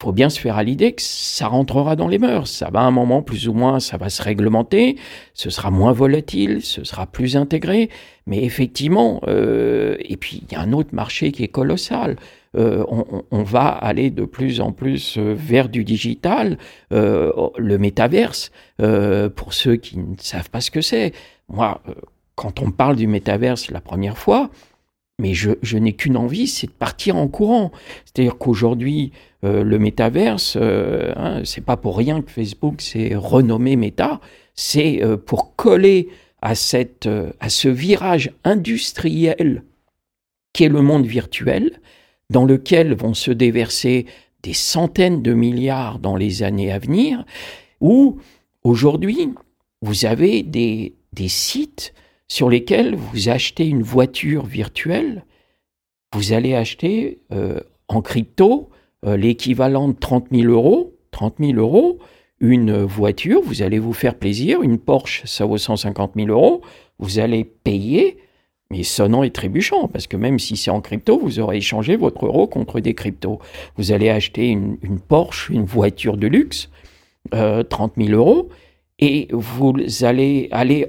faut 0.00 0.12
bien 0.12 0.30
se 0.30 0.40
faire 0.40 0.56
à 0.56 0.62
l'idée 0.62 0.92
que 0.92 1.02
ça 1.02 1.46
rentrera 1.46 1.94
dans 1.94 2.08
les 2.08 2.18
mœurs. 2.18 2.48
Ça 2.48 2.70
va 2.70 2.80
un 2.80 2.90
moment, 2.90 3.22
plus 3.22 3.48
ou 3.48 3.52
moins, 3.52 3.80
ça 3.80 3.96
va 3.98 4.08
se 4.08 4.22
réglementer, 4.22 4.96
ce 5.34 5.50
sera 5.50 5.70
moins 5.70 5.92
volatile, 5.92 6.62
ce 6.62 6.84
sera 6.84 7.06
plus 7.06 7.36
intégré. 7.36 7.90
Mais 8.26 8.42
effectivement, 8.44 9.20
euh, 9.28 9.96
et 10.00 10.16
puis 10.16 10.42
il 10.46 10.52
y 10.52 10.56
a 10.56 10.60
un 10.60 10.72
autre 10.72 10.94
marché 10.94 11.32
qui 11.32 11.44
est 11.44 11.48
colossal. 11.48 12.16
Euh, 12.56 12.84
on, 12.88 13.24
on, 13.30 13.42
va 13.44 13.66
aller 13.68 14.10
de 14.10 14.24
plus 14.24 14.60
en 14.60 14.72
plus 14.72 15.18
euh, 15.18 15.34
vers 15.36 15.68
du 15.68 15.84
digital, 15.84 16.58
euh, 16.92 17.30
le 17.56 17.78
métaverse. 17.78 18.50
Euh, 18.80 19.28
pour 19.28 19.54
ceux 19.54 19.76
qui 19.76 19.98
ne 19.98 20.16
savent 20.18 20.50
pas 20.50 20.60
ce 20.60 20.70
que 20.70 20.80
c'est, 20.80 21.12
moi, 21.48 21.80
euh, 21.88 21.94
quand 22.34 22.60
on 22.60 22.70
parle 22.70 22.96
du 22.96 23.06
métaverse 23.06 23.70
la 23.70 23.80
première 23.80 24.16
fois, 24.18 24.50
mais 25.20 25.34
je, 25.34 25.76
n'ai 25.76 25.92
qu'une 25.92 26.16
envie, 26.16 26.48
c'est 26.48 26.66
de 26.66 26.72
partir 26.72 27.16
en 27.16 27.28
courant. 27.28 27.70
C'est-à-dire 28.04 28.38
qu'aujourd'hui, 28.38 29.12
euh, 29.44 29.62
le 29.62 29.78
métaverse, 29.78 30.56
euh, 30.60 31.12
hein, 31.16 31.42
c'est 31.44 31.64
pas 31.64 31.76
pour 31.76 31.96
rien 31.96 32.22
que 32.22 32.30
Facebook 32.30 32.80
s'est 32.80 33.14
renommé 33.14 33.76
Meta, 33.76 34.20
c'est 34.54 35.02
euh, 35.02 35.16
pour 35.16 35.54
coller 35.56 36.08
à, 36.42 36.54
cette, 36.54 37.06
euh, 37.06 37.32
à 37.40 37.48
ce 37.48 37.68
virage 37.68 38.32
industriel 38.44 39.64
qui 40.52 40.64
est 40.64 40.68
le 40.68 40.82
monde 40.82 41.06
virtuel, 41.06 41.80
dans 42.28 42.44
lequel 42.44 42.94
vont 42.94 43.14
se 43.14 43.30
déverser 43.30 44.06
des 44.42 44.52
centaines 44.52 45.22
de 45.22 45.32
milliards 45.32 45.98
dans 45.98 46.16
les 46.16 46.42
années 46.42 46.72
à 46.72 46.78
venir, 46.78 47.24
où 47.80 48.18
aujourd'hui, 48.64 49.30
vous 49.82 50.06
avez 50.06 50.42
des, 50.42 50.94
des 51.12 51.28
sites 51.28 51.94
sur 52.30 52.48
lesquels 52.48 52.94
vous 52.94 53.28
achetez 53.28 53.66
une 53.66 53.82
voiture 53.82 54.46
virtuelle, 54.46 55.24
vous 56.14 56.32
allez 56.32 56.54
acheter 56.54 57.18
euh, 57.32 57.58
en 57.88 58.02
crypto 58.02 58.70
euh, 59.04 59.16
l'équivalent 59.16 59.88
de 59.88 59.94
30 59.94 60.28
000 60.30 60.44
euros, 60.44 60.94
30 61.10 61.34
000 61.40 61.52
euros, 61.54 61.98
une 62.38 62.84
voiture, 62.84 63.42
vous 63.42 63.62
allez 63.62 63.80
vous 63.80 63.92
faire 63.92 64.14
plaisir, 64.14 64.62
une 64.62 64.78
Porsche, 64.78 65.24
ça 65.24 65.44
vaut 65.44 65.58
150 65.58 66.12
000 66.14 66.28
euros, 66.28 66.60
vous 67.00 67.18
allez 67.18 67.42
payer, 67.42 68.18
mais 68.70 68.84
sonnant 68.84 69.24
et 69.24 69.30
trébuchant, 69.30 69.88
parce 69.88 70.06
que 70.06 70.16
même 70.16 70.38
si 70.38 70.56
c'est 70.56 70.70
en 70.70 70.80
crypto, 70.80 71.18
vous 71.18 71.40
aurez 71.40 71.56
échangé 71.56 71.96
votre 71.96 72.26
euro 72.26 72.46
contre 72.46 72.78
des 72.78 72.94
cryptos. 72.94 73.40
Vous 73.76 73.90
allez 73.90 74.08
acheter 74.08 74.50
une, 74.50 74.78
Porsche, 75.00 75.48
une 75.48 75.64
voiture 75.64 76.16
de 76.16 76.28
luxe, 76.28 76.70
euh, 77.34 77.64
30 77.64 77.94
000 77.96 78.10
euros, 78.10 78.50
et 79.00 79.28
vous 79.32 79.74
allez 80.02 80.48
aller, 80.52 80.86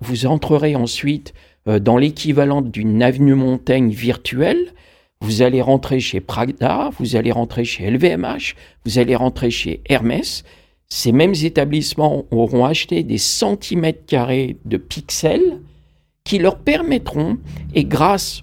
vous 0.00 0.26
entrerez 0.26 0.76
ensuite 0.76 1.32
euh, 1.66 1.78
dans 1.78 1.96
l'équivalent 1.96 2.60
d'une 2.62 3.02
avenue 3.02 3.34
Montaigne 3.34 3.90
virtuelle, 3.90 4.72
vous 5.22 5.40
allez 5.40 5.62
rentrer 5.62 5.98
chez 5.98 6.20
Prada, 6.20 6.90
vous 6.98 7.16
allez 7.16 7.32
rentrer 7.32 7.64
chez 7.64 7.90
LVMH, 7.90 8.54
vous 8.84 8.98
allez 8.98 9.16
rentrer 9.16 9.50
chez 9.50 9.80
Hermès. 9.88 10.44
Ces 10.88 11.10
mêmes 11.10 11.34
établissements 11.42 12.26
auront 12.30 12.66
acheté 12.66 13.02
des 13.02 13.18
centimètres 13.18 14.04
carrés 14.06 14.58
de 14.66 14.76
pixels 14.76 15.60
qui 16.24 16.38
leur 16.38 16.58
permettront, 16.58 17.38
et 17.74 17.84
grâce 17.84 18.42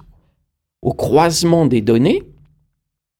au 0.82 0.94
croisement 0.94 1.66
des 1.66 1.82
données, 1.82 2.24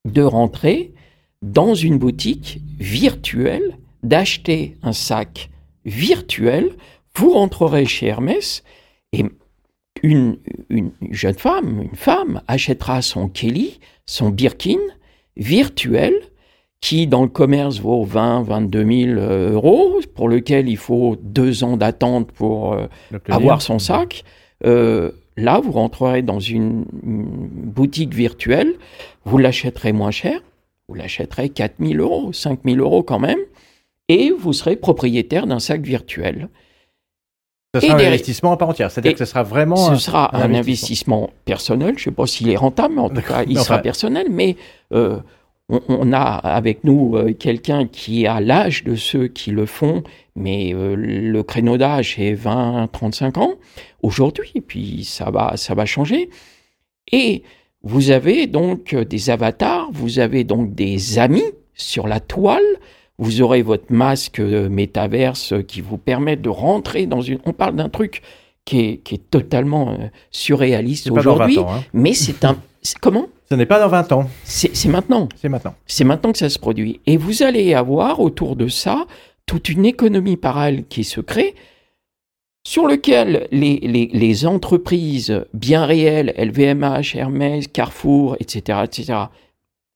de 0.06 0.24
rentrer 0.24 0.94
dans 1.42 1.76
une 1.76 1.98
boutique 1.98 2.60
virtuelle, 2.80 3.78
d'acheter 4.02 4.76
un 4.82 4.94
sac 4.94 5.50
virtuel. 5.86 6.72
Vous 7.16 7.32
rentrerez 7.32 7.86
chez 7.86 8.08
Hermès 8.08 8.64
et 9.12 9.26
une, 10.02 10.38
une, 10.70 10.92
jeune 11.12 11.36
femme, 11.36 11.82
une 11.82 11.96
femme, 11.96 12.42
achètera 12.48 13.02
son 13.02 13.30
Kelly, 13.30 13.80
son 14.06 14.30
Birkin 14.30 14.80
virtuel, 15.38 16.14
qui 16.82 17.08
dans 17.08 17.22
le 17.24 17.30
commerce 17.30 17.80
vaut 17.80 18.04
20, 18.04 18.44
22 18.44 19.06
000 19.06 19.20
euros, 19.20 20.02
pour 20.16 20.28
lequel 20.28 20.68
il 20.68 20.78
faut 20.78 21.16
deux 21.22 21.64
ans 21.64 21.78
d'attente 21.78 22.32
pour 22.34 22.74
euh, 22.74 22.88
avoir 23.30 23.62
son 23.62 23.80
sac. 23.80 24.26
Euh, 24.66 25.12
là, 25.38 25.62
vous 25.62 25.72
rentrerez 25.72 26.22
dans 26.22 26.42
une, 26.42 26.86
boutique 27.04 28.14
virtuelle, 28.14 28.74
vous 29.24 29.38
l'achèterez 29.38 29.94
moins 29.94 30.12
cher, 30.12 30.42
vous 30.90 30.96
l'achèterez 30.96 31.50
4 31.50 31.76
000 31.80 31.94
euros, 32.02 32.34
5 32.34 32.60
000 32.66 32.78
euros 32.78 33.02
quand 33.02 33.20
même, 33.20 33.40
et 34.10 34.32
vous 34.32 34.54
serez 34.54 34.76
propriétaire 34.76 35.48
d'un 35.48 35.60
sac 35.60 35.82
virtuel. 35.82 36.50
Ce 37.76 37.82
sera 37.82 37.96
un 37.96 38.06
investissement 38.06 38.52
à 38.52 38.58
part 38.58 38.70
entière, 38.70 38.92
c'est-à-dire 38.92 39.14
que 39.14 39.20
ce 39.20 39.26
sera 39.26 39.42
vraiment. 39.42 39.76
Ce 39.76 39.96
sera 39.96 40.36
un, 40.36 40.54
investissement. 40.54 41.32
personnel, 41.44 41.96
je 41.98 42.02
ne 42.02 42.04
sais 42.04 42.16
pas 42.16 42.28
s'il 42.28 42.50
est 42.50 42.56
rentable, 42.56 42.96
mais 42.96 43.02
en 43.02 43.10
tout 43.10 43.22
cas, 43.22 43.44
il 43.48 43.58
sera 43.58 43.80
personnel, 43.80 44.28
mais 44.30 44.58
euh, 44.94 45.18
on, 45.70 46.14
a 46.14 46.20
avec 46.20 46.84
nous 46.84 47.16
euh, 47.16 47.34
quelqu'un 47.34 47.88
qui 47.88 48.28
a 48.28 48.42
l'âge 48.42 48.84
de 48.84 48.94
ceux 48.94 49.28
qui 49.28 49.50
le 49.50 49.66
font, 49.66 50.04
mais 50.36 50.72
euh, 50.76 50.96
le 50.96 51.42
créneau 51.42 51.78
d'âge 51.78 52.20
est 52.20 52.36
20-35 52.36 53.40
ans 53.40 53.54
aujourd'hui, 54.04 54.52
et 54.54 54.62
puis 54.62 55.04
ça 55.04 55.32
va, 55.32 55.58
ça 55.58 55.74
va 55.74 55.88
changer. 55.88 56.30
Et 57.12 57.42
vous 57.82 58.12
avez 58.12 58.46
donc 58.46 58.94
des 58.94 59.32
avatars, 59.32 59.90
vous 59.92 60.20
avez 60.20 60.44
donc 60.44 60.76
des 60.76 61.18
amis 61.18 61.44
sur 61.74 62.08
la 62.08 62.20
toile, 62.20 62.62
vous 63.18 63.42
aurez 63.42 63.62
votre 63.62 63.92
masque 63.92 64.40
métaverse 64.40 65.54
qui 65.68 65.82
vous 65.82 65.98
permet 65.98 66.36
de 66.36 66.50
rentrer 66.50 67.06
dans 67.06 67.22
une... 67.22 67.40
On 67.46 67.54
parle 67.54 67.76
d'un 67.76 67.90
truc 67.90 68.22
qui 68.66 69.02
est, 69.06 69.30
totalement 69.30 69.92
euh, 69.92 70.08
surréaliste 70.32 71.12
aujourd'hui, 71.12 71.60
hein. 71.60 71.84
mais 71.94 72.14
c'est 72.14 72.46
un... 72.46 72.58
Comment? 73.02 73.28
Ce 73.50 73.56
n'est 73.56 73.66
pas 73.66 73.80
dans 73.80 73.88
20 73.88 74.12
ans. 74.14 74.30
C'est 74.44 74.88
maintenant. 74.88 75.30
C'est 75.36 75.50
maintenant. 75.50 75.76
C'est 75.86 76.04
maintenant 76.04 76.32
que 76.32 76.38
ça 76.38 76.50
se 76.50 76.60
produit. 76.60 77.02
Et 77.06 77.18
vous 77.18 77.44
allez 77.44 77.74
avoir 77.74 78.20
autour 78.20 78.56
de 78.56 78.68
ça 78.68 79.06
toute 79.46 79.70
une 79.70 79.86
économie 79.86 80.38
parallèle 80.38 80.86
qui 80.86 81.04
se 81.04 81.22
crée, 81.22 81.54
sur 82.66 82.88
lequel 82.88 83.48
les, 83.52 84.10
les 84.12 84.46
entreprises 84.46 85.46
bien 85.54 85.86
réelles, 85.86 86.34
LVMH, 86.38 87.16
Hermès, 87.16 87.68
Carrefour, 87.68 88.38
etc., 88.40 88.80
etc., 88.86 89.14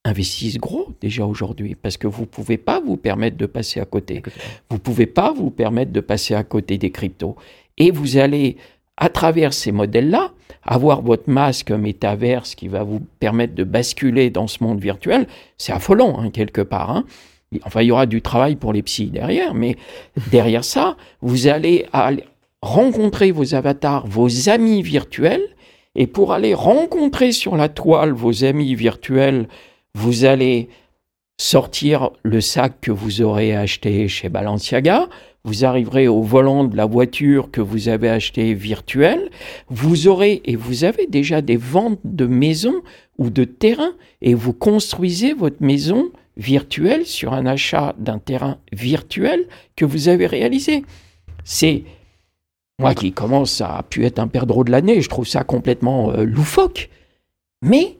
investissent 0.05 0.57
gros 0.57 0.93
déjà 1.01 1.25
aujourd'hui 1.25 1.75
parce 1.75 1.97
que 1.97 2.07
vous 2.07 2.21
ne 2.21 2.27
pouvez 2.27 2.57
pas 2.57 2.79
vous 2.79 2.97
permettre 2.97 3.37
de 3.37 3.45
passer 3.45 3.79
à 3.79 3.85
côté. 3.85 4.23
Vous 4.69 4.77
ne 4.77 4.81
pouvez 4.81 5.05
pas 5.05 5.33
vous 5.33 5.49
permettre 5.49 5.91
de 5.91 5.99
passer 5.99 6.33
à 6.33 6.43
côté 6.43 6.77
des 6.77 6.91
cryptos. 6.91 7.35
Et 7.77 7.91
vous 7.91 8.17
allez, 8.17 8.57
à 8.95 9.09
travers 9.09 9.53
ces 9.53 9.71
modèles-là, 9.71 10.31
avoir 10.63 11.01
votre 11.01 11.29
masque 11.29 11.71
métaverse 11.71 12.55
qui 12.55 12.67
va 12.67 12.83
vous 12.83 13.01
permettre 13.19 13.55
de 13.55 13.63
basculer 13.63 14.29
dans 14.29 14.47
ce 14.47 14.63
monde 14.63 14.79
virtuel. 14.79 15.27
C'est 15.57 15.73
affolant, 15.73 16.19
hein, 16.19 16.29
quelque 16.29 16.61
part. 16.61 16.91
Hein. 16.91 17.05
Enfin, 17.63 17.81
il 17.81 17.87
y 17.87 17.91
aura 17.91 18.05
du 18.05 18.21
travail 18.21 18.55
pour 18.55 18.73
les 18.73 18.81
psys 18.83 19.09
derrière, 19.09 19.53
mais 19.53 19.77
derrière 20.31 20.65
ça, 20.65 20.97
vous 21.21 21.47
allez 21.47 21.85
rencontrer 22.61 23.31
vos 23.31 23.55
avatars, 23.55 24.07
vos 24.07 24.49
amis 24.49 24.81
virtuels, 24.81 25.47
et 25.95 26.07
pour 26.07 26.33
aller 26.33 26.53
rencontrer 26.53 27.31
sur 27.31 27.55
la 27.55 27.69
toile 27.69 28.11
vos 28.11 28.43
amis 28.43 28.75
virtuels 28.75 29.47
vous 29.97 30.25
allez 30.25 30.69
sortir 31.39 32.11
le 32.21 32.39
sac 32.39 32.79
que 32.81 32.91
vous 32.91 33.21
aurez 33.23 33.55
acheté 33.55 34.07
chez 34.07 34.29
Balenciaga, 34.29 35.09
vous 35.43 35.65
arriverez 35.65 36.07
au 36.07 36.21
volant 36.21 36.65
de 36.65 36.77
la 36.77 36.85
voiture 36.85 37.49
que 37.49 37.61
vous 37.61 37.89
avez 37.89 38.09
acheté 38.09 38.53
virtuelle, 38.53 39.31
vous 39.69 40.07
aurez 40.07 40.41
et 40.45 40.55
vous 40.55 40.83
avez 40.83 41.07
déjà 41.07 41.41
des 41.41 41.57
ventes 41.57 41.99
de 42.03 42.27
maisons 42.27 42.83
ou 43.17 43.31
de 43.31 43.43
terrains 43.43 43.93
et 44.21 44.35
vous 44.35 44.53
construisez 44.53 45.33
votre 45.33 45.63
maison 45.63 46.11
virtuelle 46.37 47.07
sur 47.07 47.33
un 47.33 47.47
achat 47.47 47.95
d'un 47.97 48.19
terrain 48.19 48.59
virtuel 48.71 49.47
que 49.75 49.85
vous 49.85 50.09
avez 50.09 50.27
réalisé. 50.27 50.83
C'est 51.43 51.85
moi 52.79 52.93
qui 52.93 53.13
commence 53.13 53.61
à 53.61 53.83
pu 53.89 54.05
être 54.05 54.19
un 54.19 54.27
perdreau 54.27 54.63
de 54.63 54.69
l'année, 54.69 55.01
je 55.01 55.09
trouve 55.09 55.27
ça 55.27 55.43
complètement 55.43 56.11
euh, 56.11 56.23
loufoque. 56.23 56.91
Mais 57.63 57.97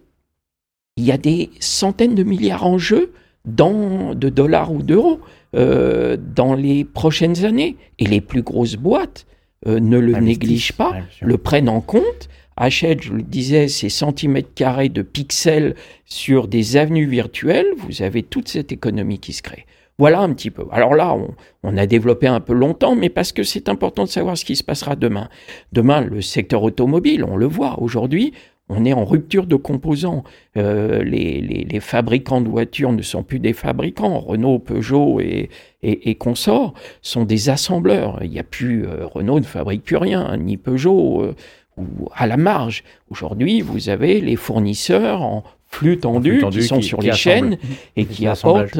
il 0.97 1.05
y 1.05 1.12
a 1.12 1.17
des 1.17 1.51
centaines 1.60 2.15
de 2.15 2.23
milliards 2.23 2.65
en 2.65 2.77
jeu 2.77 3.13
dans, 3.45 4.13
de 4.13 4.29
dollars 4.29 4.73
ou 4.73 4.81
d'euros 4.81 5.19
euh, 5.55 6.17
dans 6.17 6.53
les 6.53 6.83
prochaines 6.83 7.45
années. 7.45 7.77
Et 7.99 8.05
les 8.05 8.19
plus 8.19 8.41
grosses 8.41 8.75
boîtes 8.75 9.25
euh, 9.67 9.79
ne 9.79 9.97
le 9.97 10.13
négligent 10.19 10.73
pas, 10.73 10.93
le 11.21 11.38
prennent 11.38 11.69
en 11.69 11.81
compte, 11.81 12.29
achètent, 12.57 13.03
je 13.03 13.13
le 13.13 13.23
disais, 13.23 13.67
ces 13.67 13.89
centimètres 13.89 14.53
carrés 14.55 14.89
de 14.89 15.03
pixels 15.03 15.75
sur 16.05 16.47
des 16.47 16.77
avenues 16.77 17.07
virtuelles. 17.07 17.67
Vous 17.77 18.01
avez 18.01 18.23
toute 18.23 18.49
cette 18.49 18.71
économie 18.71 19.19
qui 19.19 19.33
se 19.33 19.43
crée. 19.43 19.65
Voilà 19.99 20.19
un 20.19 20.31
petit 20.33 20.51
peu. 20.51 20.65
Alors 20.71 20.93
là, 20.93 21.15
on, 21.15 21.33
on, 21.63 21.75
a 21.75 21.88
développé 21.88 22.27
un 22.27 22.39
peu 22.39 22.53
longtemps, 22.53 22.95
mais 22.95 23.10
parce 23.10 23.31
que 23.31 23.41
c'est 23.41 23.67
important 23.67 24.03
de 24.03 24.10
savoir 24.10 24.38
ce 24.38 24.45
qui 24.45 24.55
se 24.55 24.63
passera 24.63 24.95
demain. 24.95 25.27
Demain, 25.73 26.01
le 26.01 26.21
secteur 26.21 26.62
automobile, 26.62 27.23
on 27.23 27.36
le 27.36 27.47
voit 27.47 27.81
aujourd'hui, 27.81 28.33
on 28.69 28.86
est 28.86 28.93
en 28.93 29.06
rupture 29.06 29.45
de 29.45 29.56
composants. 29.56 30.23
Euh, 30.58 31.03
les, 31.03 31.80
fabricants 31.80 32.41
de 32.41 32.49
voitures 32.49 32.91
ne 32.91 33.01
sont 33.01 33.23
plus 33.23 33.39
des 33.39 33.53
fabricants. 33.53 34.19
Renault, 34.19 34.60
Peugeot 34.60 35.19
et, 35.21 35.49
et, 35.84 36.15
consorts 36.15 36.73
sont 37.01 37.23
des 37.23 37.49
assembleurs. 37.49 38.19
Il 38.23 38.32
n'y 38.32 38.39
a 38.39 38.43
plus 38.43 38.86
euh, 38.86 39.06
Renault 39.06 39.39
ne 39.39 39.45
fabrique 39.45 39.84
plus 39.84 39.97
rien, 39.97 40.36
ni 40.38 40.58
Peugeot 40.58 41.21
euh, 41.21 41.36
ou 41.77 42.10
à 42.13 42.27
la 42.27 42.38
marge. 42.38 42.84
Aujourd'hui, 43.10 43.62
vous 43.62 43.89
avez 43.89 44.19
les 44.19 44.36
fournisseurs 44.36 45.21
en 45.21 45.43
flux 45.67 45.99
tendu, 45.99 46.43
qui 46.51 46.63
sont 46.63 46.82
sur 46.82 47.01
les 47.01 47.12
chaînes 47.12 47.58
et 47.95 48.06
qui 48.06 48.27
apportent 48.27 48.80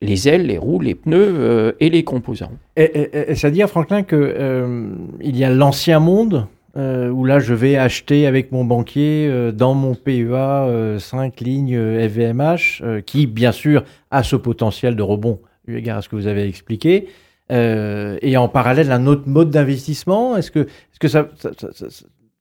les 0.00 0.28
ailes, 0.28 0.46
les 0.46 0.58
roues, 0.58 0.80
les 0.80 0.94
pneus 0.94 1.74
et 1.80 1.90
les 1.90 2.04
composants. 2.04 2.52
Et, 2.76 3.34
ça 3.34 3.50
dit 3.50 3.62
à 3.62 3.66
Franklin 3.66 4.02
qu'il 4.04 5.36
y 5.36 5.44
a 5.44 5.50
l'ancien 5.50 6.00
monde 6.00 6.46
euh, 6.74 7.10
où 7.10 7.26
là 7.26 7.38
je 7.38 7.52
vais 7.52 7.76
acheter 7.76 8.26
avec 8.26 8.50
mon 8.50 8.64
banquier 8.64 9.28
euh, 9.30 9.52
dans 9.52 9.74
mon 9.74 9.94
PEA 9.94 10.98
5 10.98 11.42
euh, 11.42 11.44
lignes 11.44 12.08
FVMH, 12.08 13.02
qui 13.04 13.26
bien 13.26 13.52
sûr 13.52 13.84
a 14.10 14.22
ce 14.22 14.36
potentiel 14.36 14.96
de 14.96 15.02
rebond, 15.02 15.40
eu 15.66 15.76
égard 15.76 15.98
à 15.98 16.02
ce 16.02 16.08
que 16.08 16.16
vous 16.16 16.26
avez 16.26 16.48
expliqué. 16.48 17.08
et 17.50 18.36
en 18.38 18.48
parallèle, 18.48 18.90
un 18.90 19.06
autre 19.06 19.24
mode 19.26 19.50
d'investissement, 19.50 20.36
est-ce 20.38 20.50
que, 20.50 20.60
est-ce 20.60 20.98
que 20.98 21.08
ça, 21.08 21.28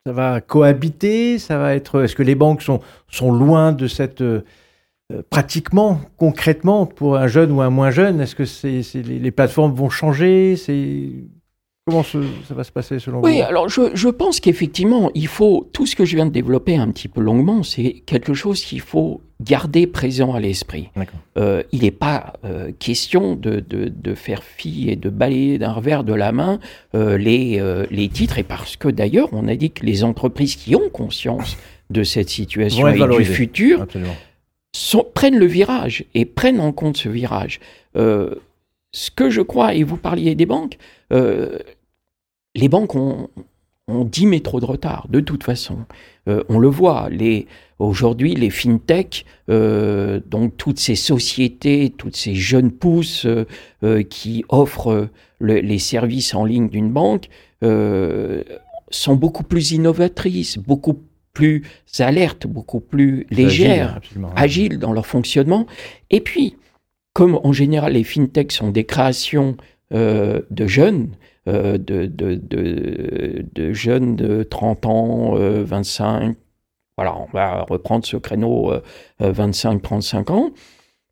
va 0.06 0.40
cohabiter 0.40 1.38
ça 1.38 1.58
va 1.58 1.76
être, 1.76 2.04
Est-ce 2.04 2.16
que 2.16 2.24
les 2.24 2.36
banques 2.36 2.62
sont, 2.62 3.32
loin 3.34 3.74
de 3.74 3.88
cette... 3.88 4.24
pratiquement, 5.30 6.00
concrètement, 6.16 6.86
pour 6.86 7.18
un 7.18 7.28
jeune 7.28 7.52
ou 7.52 7.60
un 7.60 7.70
moins 7.70 7.92
jeune, 7.92 8.22
est-ce 8.22 8.36
que 8.36 8.98
les, 8.98 9.32
plateformes 9.32 9.74
vont 9.74 9.90
changer. 9.90 10.56
Comment 11.88 12.04
ça 12.04 12.20
va 12.52 12.64
se 12.64 12.72
passer 12.72 13.00
selon 13.00 13.22
vous 13.22 13.26
Oui, 13.26 13.42
alors 13.42 13.68
je, 13.68 14.08
pense 14.10 14.40
qu'effectivement, 14.40 15.10
il 15.16 15.28
faut, 15.28 15.68
tout 15.74 15.88
ce 15.88 15.96
que 15.96 16.06
je 16.06 16.16
viens 16.16 16.28
de 16.28 16.32
développer 16.32 16.76
un 16.76 16.88
petit 16.92 17.08
peu 17.08 17.22
longuement, 17.22 17.64
c'est 17.64 18.04
quelque 18.06 18.36
chose 18.36 18.62
qu'il 18.64 18.82
faut 18.82 19.22
garder 19.42 19.88
présent 19.88 20.36
à 20.36 20.40
l'esprit. 20.40 20.90
Euh, 21.40 21.64
il 21.72 21.82
n'est 21.82 21.90
pas 21.90 22.34
euh, 22.46 22.72
question 22.78 23.36
de, 23.36 23.60
de, 23.68 24.14
faire 24.14 24.44
fi 24.44 24.92
et 24.92 24.96
de 24.96 25.10
balayer 25.10 25.58
d'un 25.58 25.72
revers 25.72 26.04
de 26.04 26.14
la 26.14 26.32
main 26.32 26.60
euh, 26.94 27.18
les, 27.18 27.60
les 27.90 28.10
titres, 28.10 28.38
et 28.38 28.44
parce 28.44 28.76
que 28.76 28.88
d'ailleurs, 28.88 29.30
on 29.32 29.48
a 29.48 29.56
dit 29.56 29.72
que 29.72 29.84
les 29.84 30.04
entreprises 30.04 30.56
qui 30.56 30.76
ont 30.76 30.90
conscience 30.90 31.58
de 31.90 32.04
cette 32.04 32.30
situation 32.30 32.88
et 32.90 33.18
du 33.18 33.26
futur 33.26 33.88
prennent 35.16 35.40
le 35.40 35.48
virage 35.48 36.06
et 36.14 36.26
prennent 36.26 36.60
en 36.60 36.74
compte 36.74 36.98
ce 36.98 37.10
virage 37.10 37.60
ce 38.92 39.12
que 39.12 39.30
je 39.30 39.42
crois, 39.42 39.74
et 39.74 39.84
vous 39.84 39.98
parliez 39.98 40.36
des 40.36 40.46
banques, 40.46 40.78
euh, 41.14 41.60
les 42.56 42.68
banques 42.68 42.96
ont, 42.96 43.30
ont 43.88 44.04
10 44.04 44.26
métros 44.26 44.60
de 44.60 44.66
retard, 44.66 45.08
de 45.10 45.20
toute 45.20 45.44
façon. 45.44 45.80
Euh, 46.28 46.44
on 46.50 46.60
le 46.60 46.68
voit, 46.68 47.10
les, 47.10 47.48
aujourd'hui, 47.80 48.36
les 48.36 48.50
fintech, 48.50 49.26
euh, 49.50 50.20
donc 50.26 50.58
toutes 50.58 50.80
ces 50.80 50.96
sociétés, 50.96 51.94
toutes 51.98 52.16
ces 52.16 52.36
jeunes 52.36 52.72
pousses 52.72 53.28
qui 54.10 54.46
offrent 54.50 55.10
les 55.40 55.80
services 55.80 56.34
en 56.34 56.46
ligne 56.46 56.70
d'une 56.70 56.92
banque, 56.92 57.30
sont 57.62 59.16
beaucoup 59.16 59.44
plus 59.44 59.72
innovatrices, 59.72 60.58
beaucoup 60.58 61.00
plus 61.34 61.64
alertes, 62.00 62.46
beaucoup 62.46 62.82
plus 62.82 63.26
légères, 63.32 64.02
agiles 64.36 64.80
dans 64.80 64.92
leur 64.92 65.06
fonctionnement. 65.06 65.66
Et 66.10 66.20
puis, 66.20 66.56
comme 67.14 67.40
en 67.44 67.52
général 67.54 67.94
les 67.94 68.04
fintechs 68.04 68.52
sont 68.52 68.70
des 68.70 68.86
créations 68.86 69.58
de 69.92 70.68
jeunes, 70.68 71.10
de, 71.46 71.78
de, 71.78 72.36
de, 72.36 73.74
jeunes 73.74 74.16
de 74.16 74.44
30 74.44 74.86
ans, 74.86 75.36
25, 75.36 76.38
voilà, 76.98 77.18
on 77.18 77.26
va 77.34 77.64
reprendre 77.64 78.06
ce 78.06 78.16
créneau 78.16 78.72
25-35 79.20 80.32
ans, 80.32 80.52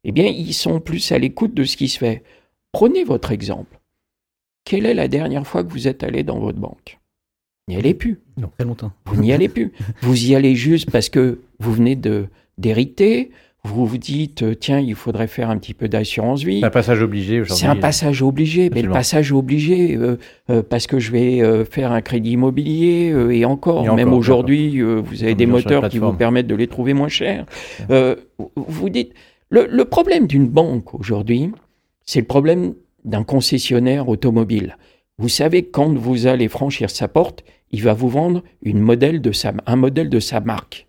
eh 0.04 0.12
bien, 0.12 0.26
ils 0.26 0.54
sont 0.54 0.80
plus 0.80 1.12
à 1.12 1.20
l'écoute 1.20 1.54
de 1.54 1.64
ce 1.64 1.78
qui 1.78 1.90
se 1.90 1.98
fait. 1.98 2.24
Prenez 2.72 3.04
votre 3.04 3.32
exemple. 3.32 3.80
Quelle 4.64 4.86
est 4.86 4.94
la 4.94 5.08
dernière 5.08 5.46
fois 5.46 5.64
que 5.64 5.70
vous 5.70 5.88
êtes 5.88 6.04
allé 6.04 6.24
dans 6.24 6.40
votre 6.40 6.60
banque? 6.60 7.00
Vous 7.68 7.74
n'y 7.74 7.80
allez 7.80 7.94
plus. 7.94 8.20
Non, 8.38 8.50
très 8.58 8.66
longtemps. 8.66 8.92
Vous 9.06 9.22
n'y 9.22 9.34
allez 9.34 9.50
plus. 9.50 9.74
vous 10.02 10.26
y 10.26 10.36
allez 10.36 10.56
juste 10.56 10.92
parce 10.92 11.10
que 11.10 11.42
vous 11.60 11.74
venez 11.74 11.96
de 11.96 12.28
d'hériter, 12.58 13.32
vous 13.64 13.86
vous 13.86 13.98
dites, 13.98 14.44
euh, 14.44 14.56
tiens, 14.56 14.80
il 14.80 14.96
faudrait 14.96 15.28
faire 15.28 15.50
un 15.50 15.58
petit 15.58 15.74
peu 15.74 15.90
d'assurance 15.90 16.44
vie. 16.44 16.60
C'est 16.60 16.66
un 16.66 16.70
passage 16.70 17.02
obligé 17.02 17.42
aujourd'hui. 17.42 17.60
C'est 17.60 17.68
un 17.68 17.76
passage 17.76 18.22
obligé, 18.22 18.70
mais 18.70 18.82
le 18.82 18.92
passage 18.92 19.34
obligé, 19.34 19.98
euh, 19.98 20.18
euh, 20.50 20.64
parce 20.64 20.88
que 20.88 21.00
je 21.00 21.12
vais 21.12 21.66
faire 21.66 21.92
un 21.92 22.02
crédit 22.02 22.32
immobilier, 22.32 23.14
et 23.32 23.46
encore, 23.46 23.94
même 23.96 24.14
aujourd'hui, 24.14 24.82
vous 24.82 25.24
avez 25.24 25.36
des 25.36 25.46
moteurs 25.46 25.90
qui 25.90 26.00
vous 26.00 26.14
permettent 26.14 26.48
de 26.48 26.56
les 26.56 26.68
trouver 26.68 26.94
moins 26.94 27.10
chers. 27.10 27.46
vous 28.56 28.90
dites, 28.90 29.14
le, 29.50 29.68
le 29.70 29.86
problème 29.86 30.28
d'une 30.28 30.48
banque 30.48 30.94
aujourd'hui, 30.94 31.52
c'est 32.06 32.20
le 32.20 32.28
problème 32.28 32.76
d'un 33.04 33.24
concessionnaire 33.24 34.08
automobile. 34.08 34.78
Vous 35.18 35.30
savez, 35.30 35.64
quand 35.64 35.94
vous 35.98 36.28
allez 36.28 36.48
franchir 36.48 36.90
sa 36.90 37.08
porte, 37.08 37.44
il 37.72 37.84
va 37.84 37.94
vous 37.94 38.10
vendre 38.10 38.44
une 38.62 38.80
modèle 38.80 39.22
de 39.22 39.32
sa, 39.32 39.54
un 39.66 39.76
modèle 39.76 40.10
de 40.10 40.20
sa 40.20 40.40
marque. 40.40 40.88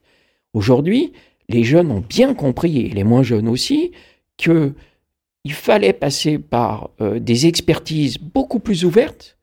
Aujourd'hui, 0.52 1.12
les 1.50 1.64
jeunes 1.64 1.90
ont 1.90 2.04
bien 2.06 2.34
compris, 2.34 2.78
et 2.78 2.88
les 2.88 3.04
moins 3.04 3.22
jeunes 3.22 3.48
aussi, 3.48 3.92
que 4.38 4.72
il 5.44 5.52
fallait 5.52 5.92
passer 5.92 6.38
par 6.38 6.90
euh, 7.00 7.18
des 7.18 7.46
expertises 7.46 8.18
beaucoup 8.18 8.60
plus 8.60 8.84
ouvertes 8.84 9.38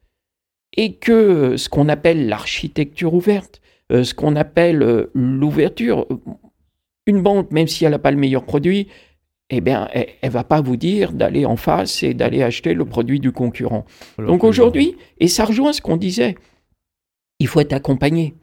et 0.75 0.93
que 0.93 1.57
ce 1.57 1.69
qu'on 1.69 1.89
appelle 1.89 2.27
l'architecture 2.27 3.13
ouverte, 3.13 3.61
euh, 3.91 4.03
ce 4.03 4.13
qu'on 4.13 4.35
appelle 4.35 4.83
euh, 4.83 5.09
l'ouverture, 5.15 6.05
une 7.07 7.21
banque, 7.21 7.51
même 7.51 7.67
si 7.67 7.83
elle 7.83 7.91
n'a 7.91 7.99
pas 7.99 8.11
le 8.11 8.17
meilleur 8.17 8.43
produit, 8.43 8.87
eh 9.49 9.61
bien, 9.61 9.87
elle, 9.93 10.09
ne 10.23 10.29
va 10.29 10.43
pas 10.43 10.61
vous 10.61 10.75
dire 10.75 11.13
d'aller 11.13 11.45
en 11.45 11.55
face 11.55 12.03
et 12.03 12.13
d'aller 12.13 12.43
acheter 12.43 12.73
le 12.73 12.85
produit 12.85 13.19
du 13.19 13.31
concurrent. 13.31 13.85
Donc 14.17 14.43
aujourd'hui, 14.43 14.97
et 15.19 15.27
ça 15.29 15.45
rejoint 15.45 15.73
ce 15.73 15.81
qu'on 15.81 15.97
disait, 15.97 16.35
il 17.39 17.47
faut 17.47 17.61
être 17.61 17.73
accompagné. 17.73 18.35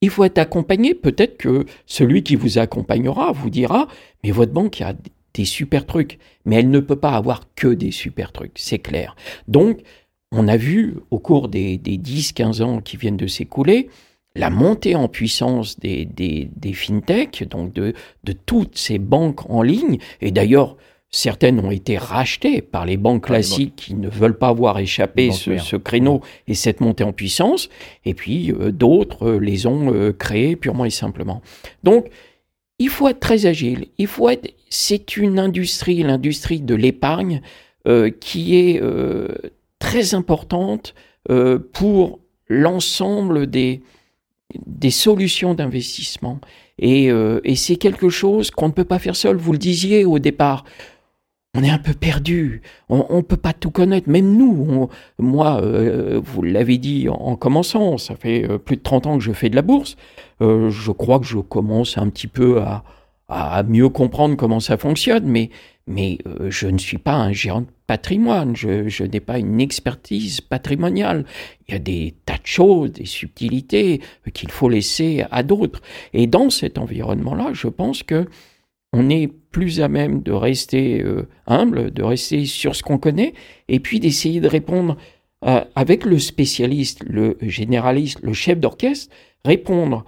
Il 0.00 0.10
faut 0.10 0.24
être 0.24 0.38
accompagné. 0.38 0.94
Peut-être 0.94 1.36
que 1.36 1.66
celui 1.86 2.22
qui 2.22 2.36
vous 2.36 2.58
accompagnera 2.58 3.32
vous 3.32 3.50
dira, 3.50 3.88
mais 4.22 4.30
votre 4.30 4.52
banque 4.52 4.80
a 4.80 4.94
des 5.34 5.44
super 5.44 5.86
trucs, 5.86 6.18
mais 6.44 6.56
elle 6.56 6.70
ne 6.70 6.80
peut 6.80 6.96
pas 6.96 7.12
avoir 7.12 7.42
que 7.54 7.68
des 7.68 7.90
super 7.90 8.32
trucs, 8.32 8.58
c'est 8.58 8.78
clair. 8.78 9.14
Donc, 9.46 9.80
on 10.32 10.48
a 10.48 10.56
vu 10.56 10.96
au 11.10 11.18
cours 11.18 11.48
des, 11.48 11.78
des 11.78 11.96
10-15 11.96 12.62
ans 12.62 12.80
qui 12.80 12.96
viennent 12.96 13.16
de 13.16 13.26
s'écouler, 13.26 13.88
la 14.34 14.50
montée 14.50 14.94
en 14.94 15.08
puissance 15.08 15.78
des, 15.78 16.48
fintechs, 16.74 17.44
donc 17.48 17.72
de, 17.72 17.94
toutes 18.46 18.78
ces 18.78 18.98
banques 18.98 19.48
en 19.50 19.62
ligne, 19.62 19.98
et 20.20 20.30
d'ailleurs, 20.30 20.76
certaines 21.10 21.60
ont 21.60 21.70
été 21.70 21.96
rachetées 21.96 22.60
par 22.60 22.84
les 22.84 22.96
banques 22.96 23.26
classiques 23.26 23.76
qui 23.76 23.94
ne 23.94 24.08
veulent 24.08 24.36
pas 24.36 24.52
voir 24.52 24.78
échapper 24.78 25.30
ce, 25.32 25.58
ce, 25.58 25.76
créneau 25.76 26.20
et 26.46 26.54
cette 26.54 26.80
montée 26.80 27.04
en 27.04 27.12
puissance, 27.12 27.68
et 28.04 28.14
puis 28.14 28.52
euh, 28.52 28.70
d'autres 28.70 29.28
euh, 29.28 29.38
les 29.38 29.66
ont 29.66 29.92
euh, 29.92 30.12
créées 30.12 30.56
purement 30.56 30.84
et 30.84 30.90
simplement. 30.90 31.40
Donc, 31.82 32.06
il 32.78 32.90
faut 32.90 33.08
être 33.08 33.20
très 33.20 33.46
agile, 33.46 33.86
il 33.96 34.06
faut 34.06 34.28
être, 34.28 34.54
c'est 34.68 35.16
une 35.16 35.38
industrie, 35.38 36.02
l'industrie 36.02 36.60
de 36.60 36.74
l'épargne, 36.74 37.40
qui 38.20 38.54
est 38.54 38.82
très 39.78 40.14
importante 40.14 40.94
pour 41.72 42.20
l'ensemble 42.48 43.46
des, 43.46 43.80
des 44.66 44.90
solutions 44.90 45.54
d'investissement. 45.54 46.38
Euh, 46.82 47.40
et, 47.44 47.56
c'est 47.56 47.76
quelque 47.76 48.08
chose 48.08 48.50
qu'on 48.50 48.68
ne 48.68 48.72
peut 48.72 48.84
pas 48.84 48.98
faire 48.98 49.16
seul. 49.16 49.36
Vous 49.36 49.52
le 49.52 49.58
disiez 49.58 50.04
au 50.04 50.18
départ. 50.18 50.64
On 51.58 51.64
est 51.64 51.70
un 51.70 51.78
peu 51.78 51.92
perdu, 51.92 52.62
on 52.88 53.16
ne 53.16 53.20
peut 53.20 53.36
pas 53.36 53.52
tout 53.52 53.72
connaître, 53.72 54.08
même 54.08 54.36
nous. 54.36 54.88
moi, 55.18 55.60
euh, 55.60 56.20
vous 56.22 56.42
l'avez 56.42 56.78
dit 56.78 57.08
en, 57.08 57.34
commençant, 57.34 57.98
ça 57.98 58.14
fait 58.14 58.48
euh, 58.48 58.58
plus 58.58 58.76
de 58.76 58.82
30 58.82 59.06
ans 59.08 59.18
que 59.18 59.24
je 59.24 59.32
fais 59.32 59.50
de 59.50 59.56
la 59.56 59.62
bourse. 59.62 59.96
je 60.40 60.92
crois 60.92 61.18
que 61.18 61.26
je 61.26 61.38
commence 61.38 61.98
un 61.98 62.10
petit 62.10 62.28
peu 62.28 62.62
à, 63.28 63.62
mieux 63.64 63.88
comprendre 63.88 64.36
comment 64.36 64.60
ça 64.60 64.76
fonctionne, 64.76 65.24
mais, 65.26 65.50
mais 65.88 66.18
euh, 66.28 66.48
je 66.48 66.68
ne 66.68 66.78
suis 66.78 66.98
pas 66.98 67.14
un 67.14 67.32
gérant 67.32 67.62
de 67.62 67.66
patrimoine, 67.88 68.54
je, 68.54 68.88
je 68.88 69.02
n'ai 69.02 69.18
pas 69.18 69.40
une 69.40 69.60
expertise 69.60 70.40
patrimoniale. 70.40 71.24
Il 71.66 71.72
y 71.72 71.74
a 71.74 71.80
des 71.80 72.14
tas 72.24 72.34
de 72.34 72.46
choses, 72.46 72.92
des 72.92 73.04
subtilités 73.04 74.00
qu'il 74.32 74.52
faut 74.52 74.68
laisser 74.68 75.24
à 75.32 75.42
d'autres. 75.42 75.82
Et 76.12 76.28
dans 76.28 76.50
cet 76.50 76.78
environnement-là, 76.78 77.50
je 77.52 77.66
pense 77.66 78.04
que 78.04 78.28
on 78.92 79.10
est 79.10 79.28
plus 79.28 79.80
à 79.80 79.88
même 79.88 80.22
de 80.22 80.32
rester 80.32 81.02
euh, 81.02 81.28
humble, 81.46 81.92
de 81.92 82.02
rester 82.02 82.46
sur 82.46 82.74
ce 82.74 82.82
qu'on 82.82 82.98
connaît, 82.98 83.34
et 83.68 83.80
puis 83.80 84.00
d'essayer 84.00 84.40
de 84.40 84.48
répondre 84.48 84.96
euh, 85.44 85.64
avec 85.74 86.04
le 86.04 86.18
spécialiste, 86.18 87.04
le 87.06 87.36
généraliste, 87.42 88.20
le 88.22 88.32
chef 88.32 88.58
d'orchestre, 88.58 89.14
répondre 89.44 90.04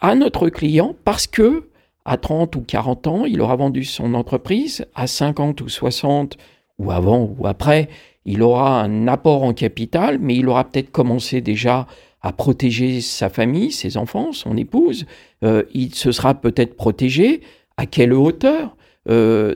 à 0.00 0.14
notre 0.14 0.48
client 0.48 0.94
parce 1.04 1.26
que 1.26 1.68
à 2.04 2.16
30 2.16 2.56
ou 2.56 2.62
40 2.62 3.06
ans, 3.06 3.24
il 3.26 3.40
aura 3.40 3.56
vendu 3.56 3.84
son 3.84 4.14
entreprise, 4.14 4.86
à 4.94 5.06
50 5.06 5.60
ou 5.60 5.68
60 5.68 6.38
ou 6.78 6.90
avant 6.90 7.34
ou 7.38 7.46
après, 7.46 7.88
il 8.24 8.42
aura 8.42 8.82
un 8.82 9.08
apport 9.08 9.42
en 9.42 9.52
capital, 9.52 10.18
mais 10.18 10.36
il 10.36 10.48
aura 10.48 10.64
peut-être 10.64 10.90
commencé 10.90 11.40
déjà 11.40 11.86
à 12.20 12.32
protéger 12.32 13.00
sa 13.00 13.28
famille, 13.28 13.70
ses 13.70 13.96
enfants, 13.96 14.32
son 14.32 14.56
épouse. 14.56 15.06
Euh, 15.44 15.62
il 15.72 15.94
se 15.94 16.12
sera 16.12 16.34
peut-être 16.34 16.76
protégé. 16.76 17.42
À 17.76 17.86
quelle 17.86 18.12
hauteur? 18.12 18.76
Euh, 19.08 19.54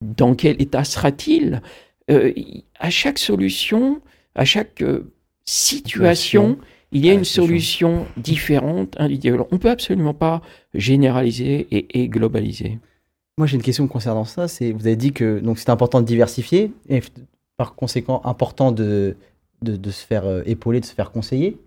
Dans 0.00 0.34
quel 0.34 0.60
état 0.60 0.84
sera-t-il? 0.84 1.62
Euh, 2.10 2.32
À 2.78 2.90
chaque 2.90 3.18
solution, 3.18 4.00
à 4.34 4.44
chaque 4.44 4.84
situation, 5.44 6.58
il 6.92 7.06
y 7.06 7.10
a 7.10 7.14
une 7.14 7.24
solution 7.24 8.06
différente, 8.18 8.94
individuelle. 8.98 9.40
On 9.50 9.54
ne 9.54 9.60
peut 9.60 9.70
absolument 9.70 10.14
pas 10.14 10.42
généraliser 10.74 11.66
et, 11.70 12.08
globaliser. 12.08 12.78
Moi, 13.38 13.46
j'ai 13.46 13.56
une 13.56 13.62
question 13.62 13.88
concernant 13.88 14.26
ça. 14.26 14.46
C'est, 14.46 14.72
vous 14.72 14.86
avez 14.86 14.96
dit 14.96 15.12
que 15.12 15.40
donc 15.40 15.58
c'est 15.58 15.70
important 15.70 16.02
de 16.02 16.06
diversifier 16.06 16.70
et 16.90 17.00
par 17.56 17.74
conséquent 17.74 18.20
important 18.24 18.72
de, 18.72 19.16
de, 19.62 19.90
se 19.90 20.04
faire 20.04 20.26
euh, 20.26 20.42
épauler, 20.46 20.80
de 20.80 20.84
se 20.84 20.94
faire 20.94 21.10
conseiller. 21.10 21.58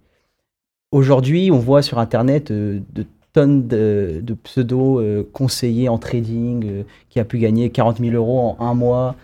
Aujourd'hui, 0.91 1.49
on 1.51 1.59
voit 1.59 1.81
sur 1.81 1.99
Internet 1.99 2.51
euh, 2.51 2.79
de 2.93 3.05
tonnes 3.33 3.67
de, 3.67 4.37
pseudo 4.43 4.99
euh, 4.99 5.27
conseillers 5.33 5.89
en 5.89 5.97
trading 5.97 6.85
qui 7.09 7.19
a 7.19 7.25
pu 7.25 7.37
gagner 7.37 7.69
40 7.69 7.99
000 7.99 8.15
euros 8.15 8.39
en 8.39 8.65
un 8.65 8.73
mois. 8.73 9.15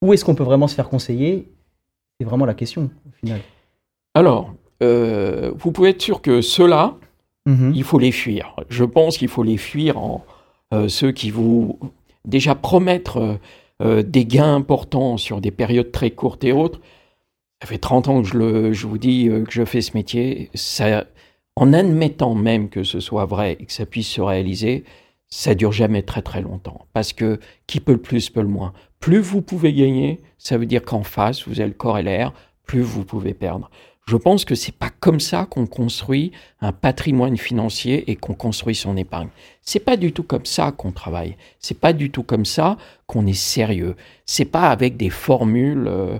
Où 0.00 0.12
est-ce 0.12 0.24
qu'on 0.24 0.34
peut 0.34 0.44
vraiment 0.44 0.68
se 0.68 0.74
faire 0.74 0.88
conseiller? 0.88 1.48
C'est 2.18 2.26
vraiment 2.26 2.46
la 2.46 2.54
question 2.54 2.90
au 3.06 3.12
final. 3.20 3.40
Alors, 4.14 4.54
euh, 4.82 5.52
vous 5.56 5.72
pouvez 5.72 5.90
être 5.90 6.02
sûr 6.02 6.22
que 6.22 6.40
ceux-là, 6.40 6.94
mhm. 7.46 7.72
il 7.74 7.84
faut 7.84 7.98
les 7.98 8.12
fuir. 8.12 8.54
Je 8.68 8.84
pense 8.84 9.18
qu'il 9.18 9.28
faut 9.28 9.42
les 9.42 9.56
fuir 9.56 9.98
en 9.98 10.24
euh, 10.74 10.88
ceux 10.88 11.12
qui 11.12 11.30
vous 11.30 11.78
déjà 12.24 12.54
promettent 12.54 13.10
euh, 13.80 14.02
des 14.02 14.26
gains 14.26 14.54
importants 14.54 15.16
sur 15.16 15.40
des 15.40 15.50
périodes 15.50 15.92
très 15.92 16.10
courtes 16.10 16.44
et 16.44 16.52
autres. 16.52 16.80
Ça 17.60 17.66
fait 17.68 17.78
30 17.78 18.08
ans 18.08 18.22
que 18.22 18.28
je, 18.28 18.38
le, 18.38 18.72
je 18.72 18.86
vous 18.86 18.98
dis 18.98 19.28
que 19.28 19.50
je 19.50 19.64
fais 19.64 19.80
ce 19.80 19.96
métier. 19.96 20.50
Ça, 20.54 21.04
en 21.56 21.72
admettant 21.72 22.34
même 22.34 22.68
que 22.68 22.84
ce 22.84 23.00
soit 23.00 23.24
vrai 23.24 23.56
et 23.58 23.66
que 23.66 23.72
ça 23.72 23.84
puisse 23.84 24.08
se 24.08 24.20
réaliser, 24.20 24.84
ça 25.28 25.54
dure 25.54 25.72
jamais 25.72 26.02
très 26.02 26.22
très 26.22 26.40
longtemps. 26.40 26.86
Parce 26.92 27.12
que 27.12 27.40
qui 27.66 27.80
peut 27.80 27.92
le 27.92 28.00
plus 28.00 28.30
peut 28.30 28.42
le 28.42 28.48
moins. 28.48 28.72
Plus 29.00 29.18
vous 29.18 29.42
pouvez 29.42 29.72
gagner, 29.72 30.20
ça 30.38 30.56
veut 30.56 30.66
dire 30.66 30.84
qu'en 30.84 31.02
face, 31.02 31.46
vous 31.46 31.60
avez 31.60 31.68
le 31.68 31.74
corps 31.74 31.98
et 31.98 32.02
l'air, 32.02 32.32
plus 32.64 32.80
vous 32.80 33.04
pouvez 33.04 33.34
perdre. 33.34 33.70
Je 34.06 34.16
pense 34.16 34.46
que 34.46 34.54
c'est 34.54 34.74
pas 34.74 34.88
comme 34.88 35.20
ça 35.20 35.44
qu'on 35.44 35.66
construit 35.66 36.32
un 36.62 36.72
patrimoine 36.72 37.36
financier 37.36 38.10
et 38.10 38.16
qu'on 38.16 38.32
construit 38.32 38.74
son 38.74 38.96
épargne. 38.96 39.28
C'est 39.60 39.80
pas 39.80 39.98
du 39.98 40.12
tout 40.12 40.22
comme 40.22 40.46
ça 40.46 40.72
qu'on 40.72 40.92
travaille. 40.92 41.36
C'est 41.58 41.78
pas 41.78 41.92
du 41.92 42.10
tout 42.10 42.22
comme 42.22 42.46
ça 42.46 42.78
qu'on 43.06 43.26
est 43.26 43.38
sérieux. 43.38 43.96
C'est 44.24 44.46
pas 44.46 44.70
avec 44.70 44.96
des 44.96 45.10
formules, 45.10 45.86
euh, 45.88 46.18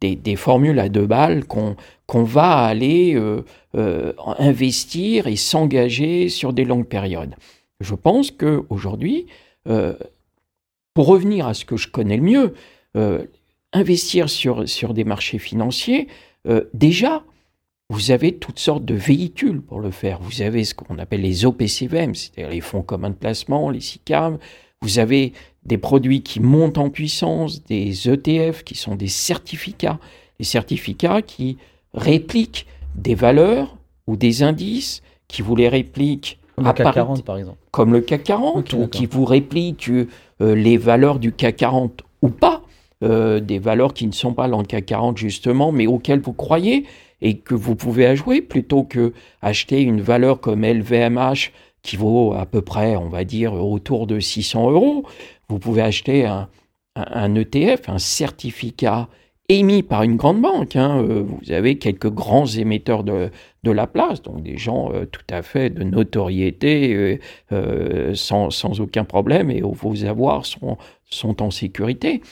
des, 0.00 0.36
formules 0.36 0.78
à 0.78 0.88
deux 0.88 1.06
balles 1.06 1.44
qu'on 1.44 2.24
va 2.24 2.64
aller 2.64 3.14
euh, 3.14 3.44
euh, 3.76 4.12
investir 4.38 5.26
et 5.26 5.36
s'engager 5.36 6.28
sur 6.28 6.52
des 6.52 6.64
longues 6.64 6.86
périodes. 6.86 7.34
Je 7.80 7.94
pense 7.94 8.30
que 8.30 8.64
aujourd'hui, 8.70 9.26
pour 10.94 11.06
revenir 11.06 11.46
à 11.46 11.54
ce 11.54 11.64
que 11.64 11.76
je 11.76 11.88
connais 11.88 12.16
le 12.16 12.22
mieux, 12.22 12.54
investir 13.72 14.28
sur, 14.28 14.68
sur 14.68 14.94
des 14.94 15.04
marchés 15.04 15.38
financiers, 15.38 16.08
déjà, 16.72 17.22
vous 17.90 18.10
avez 18.10 18.36
toutes 18.36 18.58
sortes 18.58 18.84
de 18.84 18.94
véhicules 18.94 19.62
pour 19.62 19.80
le 19.80 19.90
faire. 19.90 20.20
Vous 20.20 20.42
avez 20.42 20.64
ce 20.64 20.74
qu'on 20.74 20.98
appelle 20.98 21.22
les 21.22 21.46
OPCVM, 21.46 22.14
c'est-à-dire 22.14 22.50
les 22.50 22.60
fonds 22.60 22.82
communs 22.82 23.10
de 23.10 23.14
placement, 23.14 23.70
les 23.70 23.80
SICAM. 23.80 24.38
Vous 24.82 24.98
avez 24.98 25.32
des 25.64 25.78
produits 25.78 26.22
qui 26.22 26.40
montent 26.40 26.78
en 26.78 26.90
puissance, 26.90 27.64
des 27.64 28.08
ETF 28.08 28.62
qui 28.64 28.74
sont 28.74 28.94
des 28.94 29.08
certificats. 29.08 29.98
Les 30.38 30.44
certificats 30.44 31.22
qui 31.22 31.58
répliquent 31.94 32.66
des 32.94 33.14
valeurs 33.14 33.76
ou 34.06 34.16
des 34.16 34.42
indices, 34.42 35.02
qui 35.26 35.42
vous 35.42 35.56
les 35.56 35.68
répliquent 35.68 36.38
Comme 36.56 36.66
le 36.66 36.72
CAC 36.72 36.94
40 36.94 37.24
par 37.24 37.36
exemple. 37.38 37.58
comme 37.70 37.92
le 37.92 38.00
CAC 38.00 38.22
40, 38.24 38.74
Ok, 38.74 38.80
ou 38.80 38.86
qui 38.86 39.06
vous 39.06 39.24
répliquent 39.24 39.90
euh, 39.90 40.06
les 40.54 40.76
valeurs 40.76 41.18
du 41.18 41.32
CAC 41.32 41.56
40 41.56 42.02
ou 42.22 42.28
pas, 42.28 42.62
euh, 43.04 43.40
des 43.40 43.58
valeurs 43.58 43.94
qui 43.94 44.06
ne 44.06 44.12
sont 44.12 44.32
pas 44.32 44.48
dans 44.48 44.58
le 44.60 44.66
CAC 44.66 44.86
40 44.86 45.18
justement, 45.18 45.70
mais 45.72 45.86
auxquelles 45.86 46.20
vous 46.20 46.32
croyez 46.32 46.84
et 47.20 47.36
que 47.38 47.54
vous 47.54 47.74
pouvez 47.74 48.06
ajouter, 48.06 48.40
plutôt 48.42 48.84
que 48.84 49.12
acheter 49.42 49.82
une 49.82 50.00
valeur 50.00 50.40
comme 50.40 50.64
LVMH 50.64 51.50
qui 51.82 51.96
vaut 51.96 52.34
à 52.34 52.46
peu 52.46 52.62
près, 52.62 52.96
on 52.96 53.08
va 53.08 53.24
dire, 53.24 53.54
autour 53.54 54.06
de 54.06 54.20
600 54.20 54.70
euros. 54.70 55.04
Vous 55.48 55.58
pouvez 55.58 55.82
acheter 55.82 56.26
un, 56.26 57.34
ETF, 57.34 57.88
un 57.88 57.98
certificat 57.98 59.08
émis 59.48 59.82
par 59.82 60.02
une 60.02 60.16
grande 60.16 60.42
banque. 60.42 60.76
hein. 60.76 61.02
Euh, 61.02 61.22
Vous 61.22 61.52
avez 61.52 61.78
quelques 61.78 62.10
grands 62.10 62.46
émetteurs 62.46 63.04
de, 63.04 63.30
la 63.64 63.86
place, 63.86 64.22
donc 64.22 64.42
des 64.42 64.56
gens 64.56 64.90
euh, 64.94 65.04
tout 65.04 65.26
à 65.28 65.42
fait 65.42 65.68
de 65.68 65.82
notoriété, 65.82 67.20
euh, 67.52 68.14
sans, 68.14 68.80
aucun 68.80 69.04
problème, 69.04 69.50
et 69.50 69.60
vos 69.60 70.04
avoirs 70.06 70.46
sont, 70.46 70.78
en 71.42 71.50
sécurité. 71.50 72.22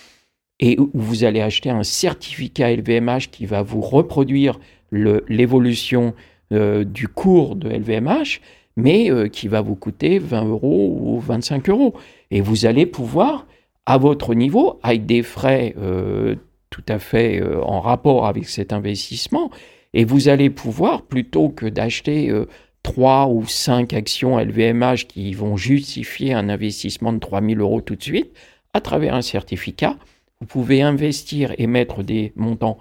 Et 0.61 0.79
vous 0.95 1.25
allez 1.25 1.43
acheter 1.43 1.69
un 1.69 1.83
certificat 1.83 2.75
LVMH 2.75 3.29
qui 3.31 3.45
va 3.45 3.61
vous 3.63 3.83
reproduire 3.83 4.59
l'évolution 4.91 6.15
du 6.51 7.09
cours 7.09 7.57
de 7.57 7.69
LVMH, 7.69 8.41
mais 8.77 9.11
euh, 9.11 9.29
qui 9.29 9.49
va 9.49 9.61
vous 9.61 9.75
coûter 9.75 10.19
20 10.19 10.45
euros 10.45 10.99
ou 11.01 11.19
25 11.19 11.69
euros. 11.71 11.95
Et 12.31 12.41
vous 12.41 12.67
allez 12.67 12.87
pouvoir, 12.87 13.47
à 13.87 13.99
votre 13.99 14.35
niveau, 14.35 14.79
avec 14.83 15.07
des 15.07 15.23
frais 15.23 15.75
euh, 15.79 16.37
tout 16.71 16.85
à 16.89 16.99
fait 16.99 17.41
euh, 17.41 17.63
en 17.63 17.81
rapport 17.81 18.27
avec 18.27 18.49
cet 18.49 18.73
investissement, 18.73 19.51
et 19.95 20.05
vous 20.05 20.29
allez 20.29 20.51
pouvoir, 20.51 21.03
plutôt 21.03 21.49
que 21.49 21.67
d'acheter 21.67 22.29
euh, 22.29 22.47
3 22.83 23.29
ou 23.29 23.47
5 23.47 23.95
actions 23.95 24.39
LVMH 24.39 25.07
qui 25.09 25.33
vont 25.33 25.57
justifier 25.57 26.35
un 26.35 26.49
investissement 26.49 27.13
de 27.13 27.19
3000 27.19 27.61
euros 27.61 27.81
tout 27.81 27.97
de 27.97 28.03
suite, 28.03 28.33
à 28.75 28.81
travers 28.81 29.15
un 29.15 29.23
certificat, 29.23 29.97
vous 30.41 30.47
pouvez 30.47 30.83
investir 30.83 31.55
et 31.57 31.67
mettre 31.67 32.03
des 32.03 32.33
montants 32.37 32.79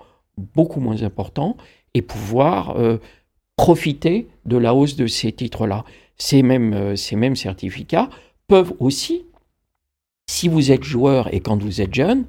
beaucoup 0.53 0.81
moins 0.81 1.03
importants 1.03 1.55
et 1.93 2.01
pouvoir 2.01 2.75
profiter 3.55 4.27
de 4.45 4.57
la 4.57 4.73
hausse 4.73 4.95
de 4.95 5.07
ces 5.07 5.31
titres-là. 5.31 5.85
Ces 6.17 6.43
mêmes, 6.43 6.73
euh, 6.73 6.95
ces 6.95 7.15
mêmes 7.15 7.35
certificats 7.35 8.09
peuvent 8.47 8.73
aussi, 8.79 9.25
si 10.29 10.47
vous 10.47 10.71
êtes 10.71 10.83
joueur 10.83 11.33
et 11.33 11.39
quand 11.39 11.61
vous 11.61 11.81
êtes 11.81 11.93
jeune, 11.93 12.25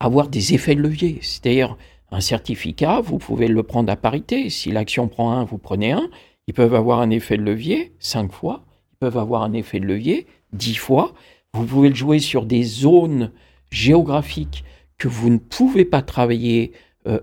avoir 0.00 0.28
des 0.28 0.54
effets 0.54 0.74
de 0.74 0.80
levier. 0.80 1.18
C'est-à-dire, 1.22 1.76
un 2.10 2.20
certificat, 2.20 3.00
vous 3.00 3.18
pouvez 3.18 3.48
le 3.48 3.62
prendre 3.62 3.90
à 3.90 3.96
parité. 3.96 4.50
Si 4.50 4.70
l'action 4.70 5.08
prend 5.08 5.32
un, 5.32 5.44
vous 5.44 5.58
prenez 5.58 5.92
un. 5.92 6.08
Ils 6.46 6.54
peuvent 6.54 6.74
avoir 6.74 7.00
un 7.00 7.10
effet 7.10 7.36
de 7.36 7.42
levier 7.42 7.92
5 8.00 8.32
fois. 8.32 8.64
Ils 8.92 8.96
peuvent 8.98 9.16
avoir 9.16 9.42
un 9.42 9.54
effet 9.54 9.80
de 9.80 9.86
levier 9.86 10.26
10 10.52 10.74
fois. 10.74 11.14
Vous 11.54 11.64
pouvez 11.64 11.88
le 11.88 11.94
jouer 11.94 12.18
sur 12.18 12.44
des 12.44 12.62
zones 12.64 13.30
géographiques 13.70 14.64
que 14.98 15.08
vous 15.08 15.30
ne 15.30 15.38
pouvez 15.38 15.84
pas 15.84 16.02
travailler 16.02 16.72
euh, 17.06 17.20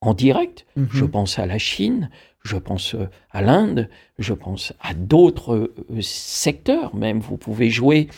en 0.00 0.12
direct. 0.12 0.66
Mhm. 0.76 0.88
Je 0.90 1.04
pense 1.06 1.38
à 1.38 1.46
la 1.46 1.58
Chine, 1.58 2.10
je 2.44 2.56
pense 2.56 2.94
euh, 2.94 3.08
à 3.30 3.42
l'Inde, 3.42 3.88
je 4.18 4.34
pense 4.34 4.72
à 4.80 4.94
d'autres 4.94 5.54
euh, 5.54 6.00
secteurs 6.00 6.94
même. 6.94 7.20
Vous 7.20 7.36
pouvez 7.36 7.70
jouer 7.70 8.08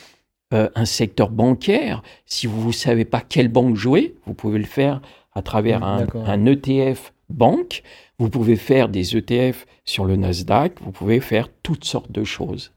euh, 0.52 0.68
un 0.74 0.84
secteur 0.84 1.30
bancaire. 1.30 2.02
Si 2.26 2.48
vous 2.48 2.66
ne 2.66 2.72
savez 2.72 3.04
pas 3.04 3.20
quelle 3.20 3.48
banque 3.48 3.76
jouer, 3.76 4.16
vous 4.26 4.34
pouvez 4.34 4.58
le 4.58 4.64
faire 4.64 5.00
à 5.32 5.42
travers 5.42 5.78
Mm, 5.80 6.06
un, 6.26 6.46
ETF 6.46 7.12
banque. 7.28 7.84
Vous 8.18 8.28
pouvez 8.28 8.56
faire 8.56 8.88
des 8.88 9.16
ETF 9.16 9.66
sur 9.84 10.04
le 10.04 10.16
Nasdaq. 10.16 10.80
Vous 10.80 10.90
pouvez 10.90 11.20
faire 11.20 11.48
toutes 11.62 11.84
sortes 11.84 12.10
de 12.10 12.24
choses. 12.24 12.72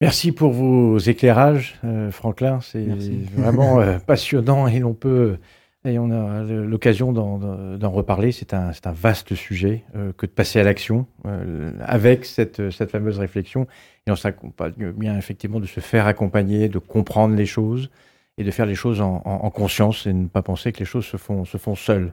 Merci 0.00 0.32
pour 0.32 0.50
vos 0.50 0.98
éclairages, 0.98 1.78
euh, 1.84 2.10
Franklin. 2.10 2.58
C'est 2.60 2.84
vraiment 3.36 3.80
euh, 3.80 3.98
passionnant 4.06 4.66
et 4.66 4.80
l'on 4.80 4.94
peut 4.94 5.38
et 5.84 5.98
on 5.98 6.10
a 6.10 6.42
l'occasion 6.42 7.12
d'en- 7.12 7.90
reparler. 7.90 8.32
C'est 8.32 8.54
un, 8.54 8.72
vaste 8.86 9.34
sujet 9.34 9.84
euh, 9.94 10.12
que 10.16 10.26
de 10.26 10.30
passer 10.30 10.58
à 10.58 10.64
l'action 10.64 11.06
euh, 11.26 11.72
avec 11.80 12.24
cette, 12.24 12.70
fameuse 12.70 13.18
réflexion. 13.18 13.66
Et 14.06 14.10
on 14.10 14.16
s'accompagne 14.16 14.92
bien 14.92 15.16
effectivement 15.16 15.60
de 15.60 15.66
se 15.66 15.80
faire 15.80 16.06
accompagner, 16.06 16.68
de 16.68 16.78
comprendre 16.78 17.34
les 17.34 17.46
choses 17.46 17.90
et 18.36 18.44
de 18.44 18.50
faire 18.50 18.66
les 18.66 18.74
choses 18.74 19.00
en 19.00 19.50
conscience 19.50 20.06
et 20.06 20.12
ne 20.12 20.26
pas 20.26 20.42
penser 20.42 20.72
que 20.72 20.80
les 20.80 20.84
choses 20.84 21.06
se 21.06 21.16
font, 21.16 21.44
se 21.44 21.56
font 21.56 21.76
seules. 21.76 22.12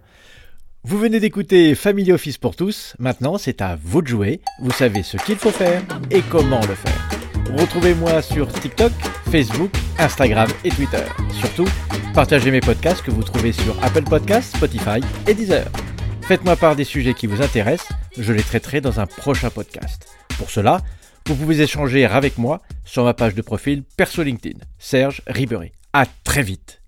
Vous 0.83 0.97
venez 0.97 1.19
d'écouter 1.19 1.75
Family 1.75 2.11
Office 2.11 2.39
pour 2.39 2.55
tous. 2.55 2.95
Maintenant, 2.97 3.37
c'est 3.37 3.61
à 3.61 3.77
vous 3.79 4.01
de 4.01 4.07
jouer. 4.07 4.41
Vous 4.61 4.71
savez 4.71 5.03
ce 5.03 5.17
qu'il 5.17 5.35
faut 5.35 5.51
faire 5.51 5.83
et 6.09 6.21
comment 6.21 6.59
le 6.61 6.73
faire. 6.73 7.09
Retrouvez-moi 7.55 8.23
sur 8.23 8.47
TikTok, 8.47 8.91
Facebook, 9.29 9.71
Instagram 9.99 10.49
et 10.63 10.69
Twitter. 10.69 11.03
Surtout, 11.31 11.67
partagez 12.13 12.51
mes 12.51 12.59
podcasts 12.59 13.01
que 13.01 13.11
vous 13.11 13.23
trouvez 13.23 13.51
sur 13.51 13.81
Apple 13.83 14.03
Podcasts, 14.03 14.55
Spotify 14.55 14.99
et 15.27 15.33
Deezer. 15.33 15.65
Faites-moi 16.21 16.55
part 16.55 16.75
des 16.75 16.83
sujets 16.83 17.13
qui 17.13 17.27
vous 17.27 17.41
intéressent, 17.41 17.89
je 18.17 18.33
les 18.33 18.43
traiterai 18.43 18.81
dans 18.81 18.99
un 18.99 19.05
prochain 19.05 19.49
podcast. 19.49 20.07
Pour 20.37 20.49
cela, 20.49 20.81
vous 21.27 21.35
pouvez 21.35 21.61
échanger 21.61 22.05
avec 22.05 22.37
moi 22.37 22.61
sur 22.83 23.03
ma 23.03 23.13
page 23.13 23.35
de 23.35 23.41
profil 23.41 23.83
perso 23.97 24.23
LinkedIn, 24.23 24.59
Serge 24.77 25.21
Ribéry. 25.27 25.71
À 25.93 26.05
très 26.23 26.43
vite 26.43 26.80